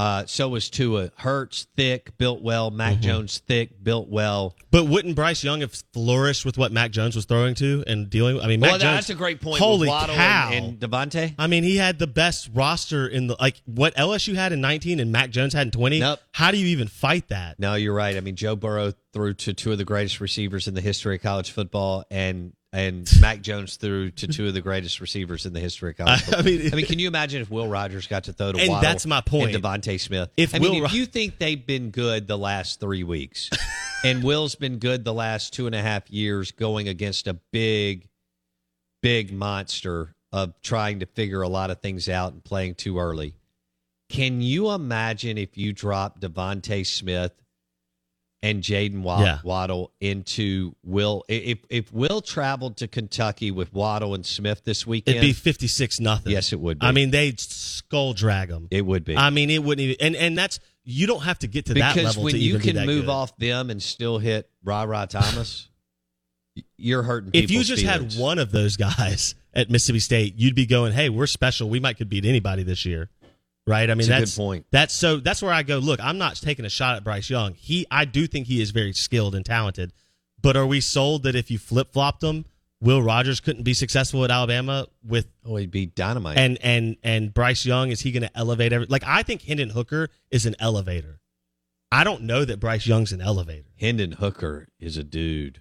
Uh, 0.00 0.24
so 0.24 0.48
was 0.48 0.70
Tua. 0.70 1.10
Hurts, 1.16 1.66
thick, 1.76 2.16
built 2.16 2.40
well. 2.40 2.70
Mac 2.70 2.94
Mm-hmm. 2.94 3.02
Jones, 3.02 3.38
thick, 3.46 3.84
built 3.84 4.08
well. 4.08 4.56
But 4.70 4.84
wouldn't 4.84 5.14
Bryce 5.14 5.44
Young 5.44 5.60
have 5.60 5.74
flourished 5.92 6.46
with 6.46 6.56
what 6.56 6.72
Mac 6.72 6.90
Jones 6.90 7.14
was 7.14 7.26
throwing 7.26 7.54
to 7.56 7.84
and 7.86 8.08
dealing? 8.08 8.36
with? 8.36 8.44
I 8.44 8.48
mean, 8.48 8.60
Mac 8.60 8.70
well, 8.70 8.78
Jones. 8.78 8.96
that's 8.96 9.10
a 9.10 9.14
great 9.14 9.42
point. 9.42 9.58
Holy 9.58 9.88
cow! 9.88 10.48
And, 10.50 10.64
and 10.64 10.80
DeVonta. 10.80 11.34
I 11.38 11.46
mean, 11.48 11.64
he 11.64 11.76
had 11.76 11.98
the 11.98 12.06
best 12.06 12.48
roster 12.54 13.06
in 13.06 13.26
the 13.26 13.36
like 13.38 13.60
what 13.66 13.94
LSU 13.94 14.34
had 14.34 14.52
in 14.52 14.62
19 14.62 15.00
and 15.00 15.12
Mac 15.12 15.28
Jones 15.30 15.52
had 15.52 15.66
in 15.66 15.70
20. 15.70 16.00
Nope. 16.00 16.18
How 16.32 16.50
do 16.50 16.56
you 16.56 16.68
even 16.68 16.88
fight 16.88 17.28
that? 17.28 17.58
No, 17.58 17.74
you're 17.74 17.94
right. 17.94 18.16
I 18.16 18.20
mean, 18.20 18.36
Joe 18.36 18.56
Burrow 18.56 18.94
threw 19.12 19.34
to 19.34 19.52
two 19.52 19.70
of 19.70 19.76
the 19.76 19.84
greatest 19.84 20.18
receivers 20.20 20.66
in 20.66 20.72
the 20.72 20.80
history 20.80 21.16
of 21.16 21.22
college 21.22 21.50
football, 21.50 22.04
and 22.10 22.54
and 22.72 23.10
Mac 23.20 23.40
Jones 23.42 23.76
threw 23.76 24.10
to 24.12 24.28
two 24.28 24.46
of 24.46 24.54
the 24.54 24.60
greatest 24.60 25.00
receivers 25.00 25.44
in 25.44 25.52
the 25.52 25.60
history 25.60 25.90
of 25.90 25.96
college 25.96 26.22
I- 26.32 26.38
I 26.38 26.42
mean- 26.42 26.72
I 26.72 26.76
mean, 26.76 26.86
can 26.86 26.98
you 26.98 27.08
imagine 27.08 27.42
if 27.42 27.50
Will 27.50 27.66
Rogers 27.68 28.06
got 28.06 28.24
to 28.24 28.32
throw 28.32 28.52
to 28.52 28.58
And 28.58 28.68
Waddle 28.68 28.82
that's 28.88 29.06
my 29.06 29.20
point. 29.20 29.54
and 29.54 29.62
DeVonta 29.64 29.98
Smith? 30.00 30.30
If 30.36 30.54
I 30.54 30.58
mean, 30.58 30.80
Will 30.80 30.84
if 30.86 30.92
you 30.94 31.06
think 31.06 31.38
they've 31.38 31.64
been 31.64 31.90
good 31.90 32.28
the 32.28 32.38
last 32.38 32.78
three 32.80 33.02
weeks, 33.02 33.50
and 34.04 34.22
Will's 34.22 34.54
been 34.54 34.78
good 34.78 35.04
the 35.04 35.12
last 35.14 35.52
two 35.52 35.66
and 35.66 35.74
a 35.74 35.82
half 35.82 36.08
years, 36.10 36.52
going 36.52 36.86
against 36.88 37.26
a 37.26 37.34
big, 37.34 38.08
big 39.02 39.32
monster 39.32 40.14
of 40.32 40.54
trying 40.62 41.00
to 41.00 41.06
figure 41.06 41.42
a 41.42 41.48
lot 41.48 41.70
of 41.70 41.80
things 41.80 42.08
out 42.08 42.32
and 42.32 42.44
playing 42.44 42.76
too 42.76 42.98
early. 43.00 43.34
Can 44.10 44.40
you 44.42 44.70
imagine 44.70 45.38
if 45.38 45.56
you 45.58 45.72
drop 45.72 46.20
DeVonta 46.20 46.86
Smith 46.86 47.32
and 48.42 48.62
Jaylen 48.62 49.02
Wa- 49.02 49.22
Yeah. 49.22 49.38
Waddle 49.44 49.92
into 50.00 50.74
Will? 50.84 51.24
If 51.28 51.58
if 51.68 51.92
Will 51.92 52.20
traveled 52.20 52.78
to 52.78 52.88
Kentucky 52.88 53.50
with 53.50 53.72
Waddle 53.74 54.14
and 54.14 54.24
Smith 54.24 54.62
this 54.64 54.86
weekend, 54.86 55.16
It'd 55.18 55.28
be 55.28 55.32
56 55.32 56.00
nothing. 56.00 56.32
Yes, 56.32 56.52
it 56.52 56.60
would 56.60 56.78
be. 56.78 56.86
I 56.86 56.92
mean, 56.92 57.10
they'd 57.10 57.38
skull 57.38 58.12
drag 58.14 58.48
them. 58.48 58.68
it 58.70 58.84
would 58.86 59.04
be. 59.04 59.16
I 59.16 59.30
mean, 59.30 59.50
it 59.50 59.62
wouldn't 59.62 59.84
even. 59.84 59.96
And 60.00 60.16
and 60.16 60.38
that's 60.38 60.58
you 60.84 61.06
don't 61.06 61.22
have 61.24 61.38
to 61.40 61.46
get 61.46 61.66
to 61.66 61.74
that 61.74 61.94
level 61.96 62.22
when 62.24 62.32
to 62.32 62.38
you 62.38 62.54
even 62.56 62.60
be 62.62 62.72
can 62.72 62.86
move 62.86 63.04
good. 63.06 63.10
off 63.10 63.36
them 63.36 63.68
and 63.70 63.82
still 63.82 64.18
hit 64.18 64.48
Rara 64.64 65.06
Thomas, 65.08 65.68
you're 66.78 67.02
hurting. 67.02 67.30
If 67.34 67.50
you 67.50 67.62
just 67.62 67.82
feelings. 67.82 68.14
had 68.14 68.20
one 68.22 68.38
of 68.38 68.50
those 68.52 68.76
guys 68.76 69.34
at 69.54 69.70
Mississippi 69.70 69.98
State, 70.00 70.34
you'd 70.36 70.54
be 70.54 70.66
going, 70.66 70.92
"Hey, 70.92 71.08
we're 71.10 71.26
special. 71.26 71.68
We 71.68 71.80
might 71.80 71.98
could 71.98 72.08
beat 72.08 72.24
anybody 72.24 72.62
this 72.62 72.84
year." 72.86 73.10
Right? 73.66 73.88
I 73.90 73.94
mean, 73.94 74.08
good 74.08 74.22
that's 74.22 74.36
point. 74.36 74.66
That's 74.70 74.94
so. 74.94 75.18
That's 75.18 75.42
where 75.42 75.52
I 75.52 75.62
go. 75.62 75.78
Look, 75.78 76.00
I'm 76.02 76.18
not 76.18 76.36
taking 76.36 76.64
a 76.64 76.70
shot 76.70 76.96
at 76.96 77.04
Bryce 77.04 77.30
Young. 77.30 77.54
He, 77.54 77.86
I 77.90 78.04
do 78.04 78.26
think 78.26 78.46
he 78.46 78.60
is 78.60 78.70
very 78.70 78.92
skilled 78.92 79.34
and 79.34 79.44
talented. 79.44 79.92
But 80.42 80.56
are 80.56 80.66
we 80.66 80.80
sold 80.80 81.22
that 81.24 81.34
if 81.34 81.50
you 81.50 81.58
flip 81.58 81.92
flopped 81.92 82.22
him, 82.22 82.46
Will 82.80 83.02
Rogers 83.02 83.40
couldn't 83.40 83.64
be 83.64 83.74
successful 83.74 84.24
at 84.24 84.30
Alabama 84.30 84.86
with 85.04 85.26
oh, 85.44 85.56
he'd 85.56 85.70
be 85.70 85.86
dynamite. 85.86 86.38
and 86.38 86.58
and 86.62 86.96
and 87.02 87.32
Bryce 87.32 87.66
Young? 87.66 87.90
Is 87.90 88.00
he 88.00 88.10
going 88.10 88.22
to 88.22 88.36
elevate 88.36 88.72
every? 88.72 88.86
Like 88.86 89.04
I 89.06 89.22
think 89.22 89.42
Hendon 89.42 89.70
Hooker 89.70 90.08
is 90.30 90.46
an 90.46 90.56
elevator. 90.58 91.20
I 91.92 92.04
don't 92.04 92.22
know 92.22 92.44
that 92.44 92.58
Bryce 92.58 92.86
Young's 92.86 93.12
an 93.12 93.20
elevator. 93.20 93.68
Hendon 93.78 94.12
Hooker 94.12 94.68
is 94.78 94.96
a 94.96 95.04
dude. 95.04 95.60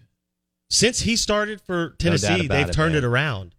Since 0.70 1.02
he 1.02 1.16
started 1.16 1.60
for 1.60 1.96
Tennessee, 1.98 2.46
about 2.46 2.56
they've 2.56 2.70
it, 2.70 2.74
turned 2.74 2.94
man. 2.94 3.04
it 3.04 3.08
around. 3.08 3.56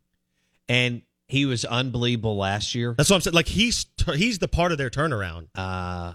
And 0.68 1.02
he 1.30 1.46
was 1.46 1.64
unbelievable 1.64 2.36
last 2.36 2.74
year. 2.74 2.94
That's 2.96 3.08
what 3.10 3.16
I'm 3.16 3.22
saying. 3.22 3.34
Like 3.34 3.48
he's 3.48 3.86
he's 4.14 4.38
the 4.38 4.48
part 4.48 4.72
of 4.72 4.78
their 4.78 4.90
turnaround. 4.90 5.46
Uh, 5.54 6.14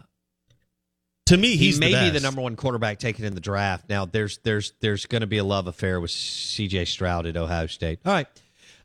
to 1.27 1.37
me, 1.37 1.55
he's 1.55 1.75
he 1.75 1.79
may 1.79 1.93
the 1.93 2.01
be 2.01 2.09
the 2.11 2.19
number 2.19 2.41
one 2.41 2.55
quarterback 2.55 2.99
taken 2.99 3.25
in 3.25 3.33
the 3.33 3.41
draft. 3.41 3.89
Now, 3.89 4.05
there's 4.05 4.37
there's 4.39 4.73
there's 4.81 5.05
going 5.05 5.21
to 5.21 5.27
be 5.27 5.37
a 5.37 5.43
love 5.43 5.67
affair 5.67 5.99
with 5.99 6.11
C.J. 6.11 6.85
Stroud 6.85 7.25
at 7.25 7.35
Ohio 7.35 7.65
State. 7.67 7.99
All 8.05 8.13
right, 8.13 8.27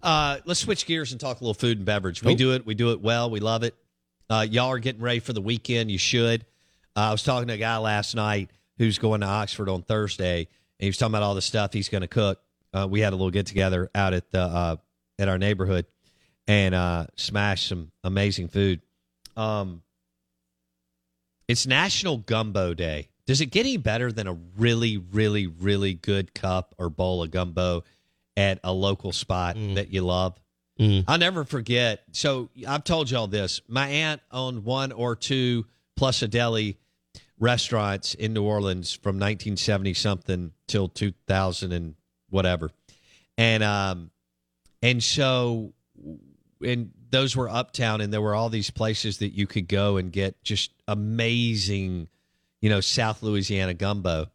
uh, 0.02 0.38
let's 0.46 0.60
switch 0.60 0.86
gears 0.86 1.12
and 1.12 1.20
talk 1.20 1.40
a 1.40 1.44
little 1.44 1.52
food 1.54 1.76
and 1.76 1.84
beverage. 1.84 2.22
We 2.22 2.32
Nope. 2.32 2.38
do 2.38 2.52
it. 2.54 2.64
We 2.66 2.74
do 2.74 2.92
it 2.92 3.00
well. 3.02 3.28
We 3.30 3.40
love 3.40 3.62
it. 3.62 3.74
Uh, 4.30 4.46
y'all 4.48 4.70
are 4.70 4.78
getting 4.78 5.02
ready 5.02 5.20
for 5.20 5.32
the 5.32 5.42
weekend. 5.42 5.90
You 5.90 5.98
should. 5.98 6.46
Uh, 6.96 7.00
I 7.00 7.12
was 7.12 7.22
talking 7.22 7.48
to 7.48 7.54
a 7.54 7.58
guy 7.58 7.76
last 7.78 8.14
night 8.14 8.50
who's 8.78 8.98
going 8.98 9.20
to 9.20 9.26
Oxford 9.26 9.68
on 9.68 9.82
Thursday, 9.82 10.38
and 10.38 10.46
he 10.78 10.86
was 10.86 10.96
talking 10.96 11.10
about 11.12 11.22
all 11.22 11.34
the 11.34 11.42
stuff 11.42 11.72
he's 11.72 11.88
going 11.90 12.02
to 12.02 12.08
cook. 12.08 12.40
Uh, 12.72 12.86
we 12.88 13.00
had 13.00 13.12
a 13.12 13.16
little 13.16 13.30
get 13.32 13.46
together 13.46 13.90
out 13.94 14.14
at 14.14 14.30
the 14.30 14.40
uh, 14.40 14.76
at 15.18 15.28
our 15.28 15.36
neighborhood 15.36 15.84
and 16.50 16.74
uh, 16.74 17.06
smashed 17.14 17.68
some 17.68 17.92
amazing 18.02 18.48
food. 18.48 18.80
Um, 19.36 19.82
it's 21.46 21.64
National 21.64 22.16
Gumbo 22.16 22.74
Day. 22.74 23.08
Does 23.24 23.40
it 23.40 23.46
get 23.46 23.60
any 23.60 23.76
better 23.76 24.10
than 24.10 24.26
a 24.26 24.32
really, 24.58 24.96
really, 24.98 25.46
really 25.46 25.94
good 25.94 26.34
cup 26.34 26.74
or 26.76 26.90
bowl 26.90 27.22
of 27.22 27.30
gumbo 27.30 27.84
at 28.36 28.58
a 28.64 28.72
local 28.72 29.12
spot 29.12 29.54
that 29.76 29.92
you 29.92 30.02
love? 30.02 30.40
I'll 31.06 31.18
never 31.18 31.44
forget. 31.44 32.02
So 32.10 32.50
I've 32.66 32.82
told 32.82 33.12
y'all 33.12 33.28
this. 33.28 33.60
My 33.68 33.86
aunt 33.86 34.20
owned 34.32 34.64
one 34.64 34.90
or 34.90 35.14
two 35.14 35.66
plus 35.94 36.20
a 36.22 36.26
deli 36.28 36.78
restaurants 37.38 38.14
in 38.14 38.32
New 38.32 38.42
Orleans 38.42 38.92
from 38.92 39.20
1970 39.20 39.94
something 39.94 40.50
till 40.66 40.88
2000 40.88 41.70
and 41.70 41.94
whatever. 42.28 42.72
And 43.38 43.62
um 43.62 44.10
and 44.82 45.00
so 45.00 45.74
and 46.64 46.90
those 47.10 47.36
were 47.36 47.48
uptown 47.48 48.00
and 48.00 48.12
there 48.12 48.20
were 48.20 48.34
all 48.34 48.48
these 48.48 48.70
places 48.70 49.18
that 49.18 49.30
you 49.30 49.46
could 49.46 49.68
go 49.68 49.96
and 49.96 50.12
get 50.12 50.42
just 50.42 50.72
amazing, 50.86 52.08
you 52.60 52.70
know, 52.70 52.80
South 52.80 53.22
Louisiana 53.22 53.74
gumbo. 53.74 54.26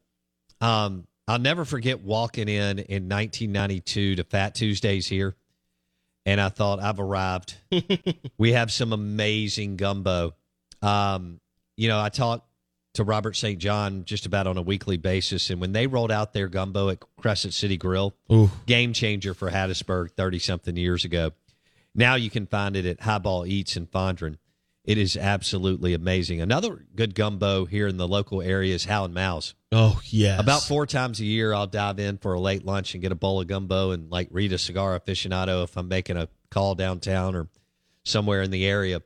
Um 0.61 1.07
I'll 1.27 1.39
never 1.39 1.65
forget 1.65 2.01
walking 2.01 2.47
in 2.47 2.77
in 2.77 3.09
1992 3.09 4.17
to 4.17 4.23
Fat 4.23 4.53
Tuesdays 4.53 5.07
here 5.07 5.35
and 6.25 6.41
I 6.41 6.49
thought 6.49 6.81
I've 6.81 6.99
arrived. 6.99 7.55
we 8.37 8.53
have 8.53 8.71
some 8.71 8.93
amazing 8.93 9.77
gumbo. 9.77 10.33
Um, 10.81 11.39
you 11.77 11.87
know, 11.87 11.99
I 12.01 12.09
talk 12.09 12.45
to 12.95 13.03
Robert 13.03 13.35
St. 13.35 13.59
John 13.59 14.05
just 14.05 14.25
about 14.25 14.47
on 14.47 14.57
a 14.57 14.61
weekly 14.61 14.97
basis, 14.97 15.49
and 15.49 15.61
when 15.61 15.73
they 15.73 15.87
rolled 15.87 16.11
out 16.11 16.33
their 16.33 16.47
gumbo 16.47 16.89
at 16.89 16.99
Crescent 17.17 17.53
City 17.53 17.77
Grill, 17.77 18.15
Ooh. 18.31 18.49
game 18.65 18.93
changer 18.93 19.33
for 19.33 19.49
Hattiesburg 19.49 20.11
thirty 20.11 20.39
something 20.39 20.75
years 20.75 21.05
ago. 21.05 21.31
Now 21.95 22.15
you 22.15 22.29
can 22.29 22.45
find 22.45 22.75
it 22.75 22.85
at 22.85 23.01
Highball 23.01 23.45
Eats 23.45 23.77
in 23.77 23.87
Fondren. 23.87 24.37
It 24.83 24.99
is 24.99 25.17
absolutely 25.17 25.95
amazing. 25.95 26.41
Another 26.41 26.85
good 26.93 27.15
gumbo 27.15 27.65
here 27.65 27.87
in 27.87 27.97
the 27.97 28.07
local 28.07 28.41
area 28.41 28.75
is 28.75 28.85
Hal 28.85 29.07
& 29.07 29.09
Mal's. 29.09 29.55
Oh 29.71 29.99
yes. 30.03 30.39
About 30.39 30.61
four 30.61 30.85
times 30.85 31.19
a 31.19 31.25
year, 31.25 31.53
I'll 31.53 31.65
dive 31.65 31.99
in 31.99 32.17
for 32.17 32.33
a 32.33 32.39
late 32.39 32.63
lunch 32.63 32.93
and 32.93 33.01
get 33.01 33.11
a 33.11 33.15
bowl 33.15 33.41
of 33.41 33.47
gumbo 33.47 33.91
and 33.91 34.11
like 34.11 34.27
read 34.29 34.53
a 34.53 34.59
cigar 34.59 34.99
aficionado 34.99 35.63
if 35.63 35.75
I'm 35.75 35.87
making 35.87 36.17
a 36.17 36.27
call 36.51 36.75
downtown 36.75 37.35
or 37.35 37.47
somewhere 38.03 38.43
in 38.43 38.51
the 38.51 38.65
area. 38.65 39.01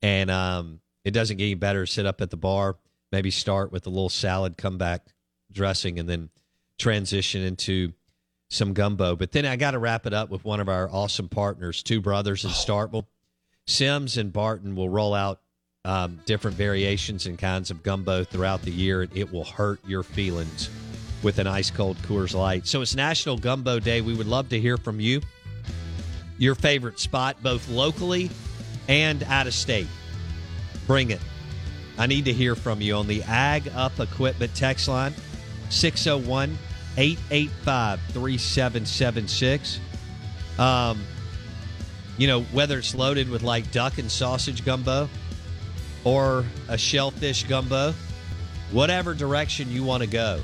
And 0.00 0.30
um, 0.30 0.80
it 1.04 1.10
doesn't 1.10 1.38
get 1.38 1.44
any 1.44 1.54
better. 1.54 1.86
Sit 1.86 2.06
up 2.06 2.20
at 2.20 2.30
the 2.30 2.36
bar, 2.36 2.76
maybe 3.10 3.32
start 3.32 3.72
with 3.72 3.86
a 3.86 3.90
little 3.90 4.08
salad, 4.08 4.56
come 4.56 4.78
back 4.78 5.06
dressing, 5.50 5.98
and 5.98 6.08
then 6.08 6.30
transition 6.78 7.42
into 7.42 7.92
some 8.48 8.72
gumbo. 8.72 9.16
But 9.16 9.32
then 9.32 9.44
I 9.44 9.56
got 9.56 9.72
to 9.72 9.78
wrap 9.78 10.06
it 10.06 10.14
up 10.14 10.30
with 10.30 10.44
one 10.44 10.60
of 10.60 10.68
our 10.68 10.88
awesome 10.90 11.28
partners, 11.28 11.82
Two 11.82 12.00
Brothers 12.00 12.44
in 12.44 12.50
Starkville. 12.50 13.06
Sims 13.66 14.16
and 14.16 14.32
Barton 14.32 14.76
will 14.76 14.88
roll 14.88 15.12
out 15.12 15.40
um, 15.84 16.20
different 16.24 16.56
variations 16.56 17.26
and 17.26 17.38
kinds 17.38 17.70
of 17.70 17.82
gumbo 17.82 18.24
throughout 18.24 18.62
the 18.62 18.70
year, 18.70 19.02
and 19.02 19.16
it 19.16 19.32
will 19.32 19.44
hurt 19.44 19.80
your 19.86 20.02
feelings 20.02 20.70
with 21.22 21.38
an 21.38 21.46
ice 21.46 21.70
cold 21.70 21.96
Coors 21.98 22.34
Light. 22.34 22.66
So 22.66 22.82
it's 22.82 22.94
National 22.94 23.36
Gumbo 23.36 23.80
Day. 23.80 24.00
We 24.00 24.14
would 24.14 24.26
love 24.26 24.48
to 24.50 24.60
hear 24.60 24.76
from 24.76 25.00
you. 25.00 25.20
Your 26.38 26.54
favorite 26.54 27.00
spot, 27.00 27.42
both 27.42 27.68
locally 27.68 28.30
and 28.88 29.22
out 29.24 29.46
of 29.46 29.54
state. 29.54 29.88
Bring 30.86 31.10
it. 31.10 31.20
I 31.98 32.06
need 32.06 32.26
to 32.26 32.32
hear 32.32 32.54
from 32.54 32.80
you 32.80 32.94
on 32.94 33.06
the 33.06 33.22
Ag 33.22 33.68
Up 33.74 33.98
Equipment 33.98 34.54
text 34.54 34.86
line 34.86 35.14
601 35.70 36.56
885 36.96 38.00
3776. 38.12 39.80
Um, 40.58 41.00
you 42.18 42.26
know, 42.26 42.42
whether 42.44 42.78
it's 42.78 42.94
loaded 42.94 43.28
with 43.28 43.42
like 43.42 43.70
duck 43.70 43.98
and 43.98 44.10
sausage 44.10 44.64
gumbo 44.64 45.08
or 46.04 46.44
a 46.68 46.78
shellfish 46.78 47.44
gumbo, 47.44 47.94
whatever 48.70 49.14
direction 49.14 49.70
you 49.70 49.84
want 49.84 50.02
to 50.02 50.08
go. 50.08 50.40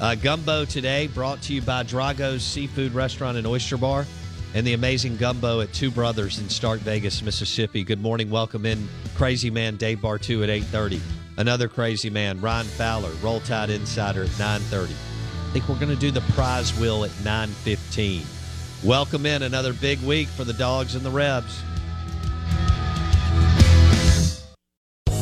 Uh, 0.00 0.14
gumbo 0.14 0.64
today 0.64 1.06
brought 1.08 1.40
to 1.42 1.54
you 1.54 1.62
by 1.62 1.82
Drago's 1.82 2.42
Seafood 2.42 2.92
Restaurant 2.92 3.36
and 3.36 3.46
Oyster 3.46 3.76
Bar 3.76 4.06
and 4.54 4.66
the 4.66 4.74
amazing 4.74 5.16
gumbo 5.16 5.60
at 5.60 5.72
Two 5.72 5.90
Brothers 5.90 6.38
in 6.38 6.48
Stark 6.48 6.80
Vegas, 6.80 7.22
Mississippi. 7.22 7.84
Good 7.84 8.00
morning. 8.00 8.30
Welcome 8.30 8.64
in 8.64 8.88
Crazy 9.14 9.50
Man 9.50 9.76
Dave 9.76 9.98
Bartu 9.98 10.42
at 10.42 10.48
8.30. 10.48 11.00
Another 11.36 11.68
crazy 11.68 12.10
man, 12.10 12.40
Ron 12.40 12.64
Fowler, 12.64 13.10
Roll 13.22 13.40
Tide 13.40 13.70
Insider 13.70 14.24
at 14.24 14.30
9.30. 14.30 15.07
I 15.48 15.50
think 15.50 15.66
we're 15.66 15.76
going 15.76 15.88
to 15.88 15.96
do 15.96 16.10
the 16.10 16.20
prize 16.32 16.78
wheel 16.78 17.04
at 17.04 17.10
9.15. 17.22 18.84
Welcome 18.84 19.24
in 19.24 19.44
another 19.44 19.72
big 19.72 19.98
week 20.02 20.28
for 20.28 20.44
the 20.44 20.52
Dogs 20.52 20.94
and 20.94 21.02
the 21.02 21.10
Rebs. 21.10 21.62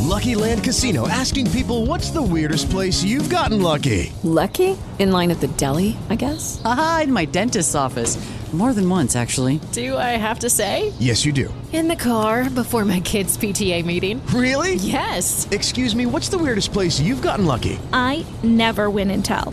Lucky 0.00 0.34
Land 0.34 0.64
Casino 0.64 1.06
asking 1.06 1.48
people 1.52 1.86
what's 1.86 2.10
the 2.10 2.20
weirdest 2.20 2.70
place 2.70 3.04
you've 3.04 3.30
gotten 3.30 3.62
lucky? 3.62 4.12
Lucky? 4.24 4.76
In 4.98 5.12
line 5.12 5.30
at 5.30 5.38
the 5.38 5.46
deli, 5.46 5.96
I 6.10 6.16
guess? 6.16 6.60
Aha, 6.64 7.02
in 7.04 7.12
my 7.12 7.24
dentist's 7.24 7.76
office. 7.76 8.18
More 8.52 8.72
than 8.72 8.88
once, 8.88 9.14
actually. 9.14 9.60
Do 9.72 9.96
I 9.96 10.16
have 10.16 10.38
to 10.40 10.50
say? 10.50 10.92
Yes, 10.98 11.24
you 11.24 11.32
do. 11.32 11.52
In 11.72 11.88
the 11.88 11.96
car 11.96 12.48
before 12.48 12.84
my 12.84 13.00
kids' 13.00 13.36
PTA 13.36 13.84
meeting. 13.84 14.24
Really? 14.28 14.74
Yes. 14.76 15.46
Excuse 15.50 15.94
me, 15.94 16.06
what's 16.06 16.30
the 16.30 16.38
weirdest 16.38 16.72
place 16.72 16.98
you've 16.98 17.22
gotten 17.22 17.44
lucky? 17.44 17.78
I 17.92 18.24
never 18.42 18.88
win 18.88 19.10
and 19.10 19.24
tell. 19.24 19.52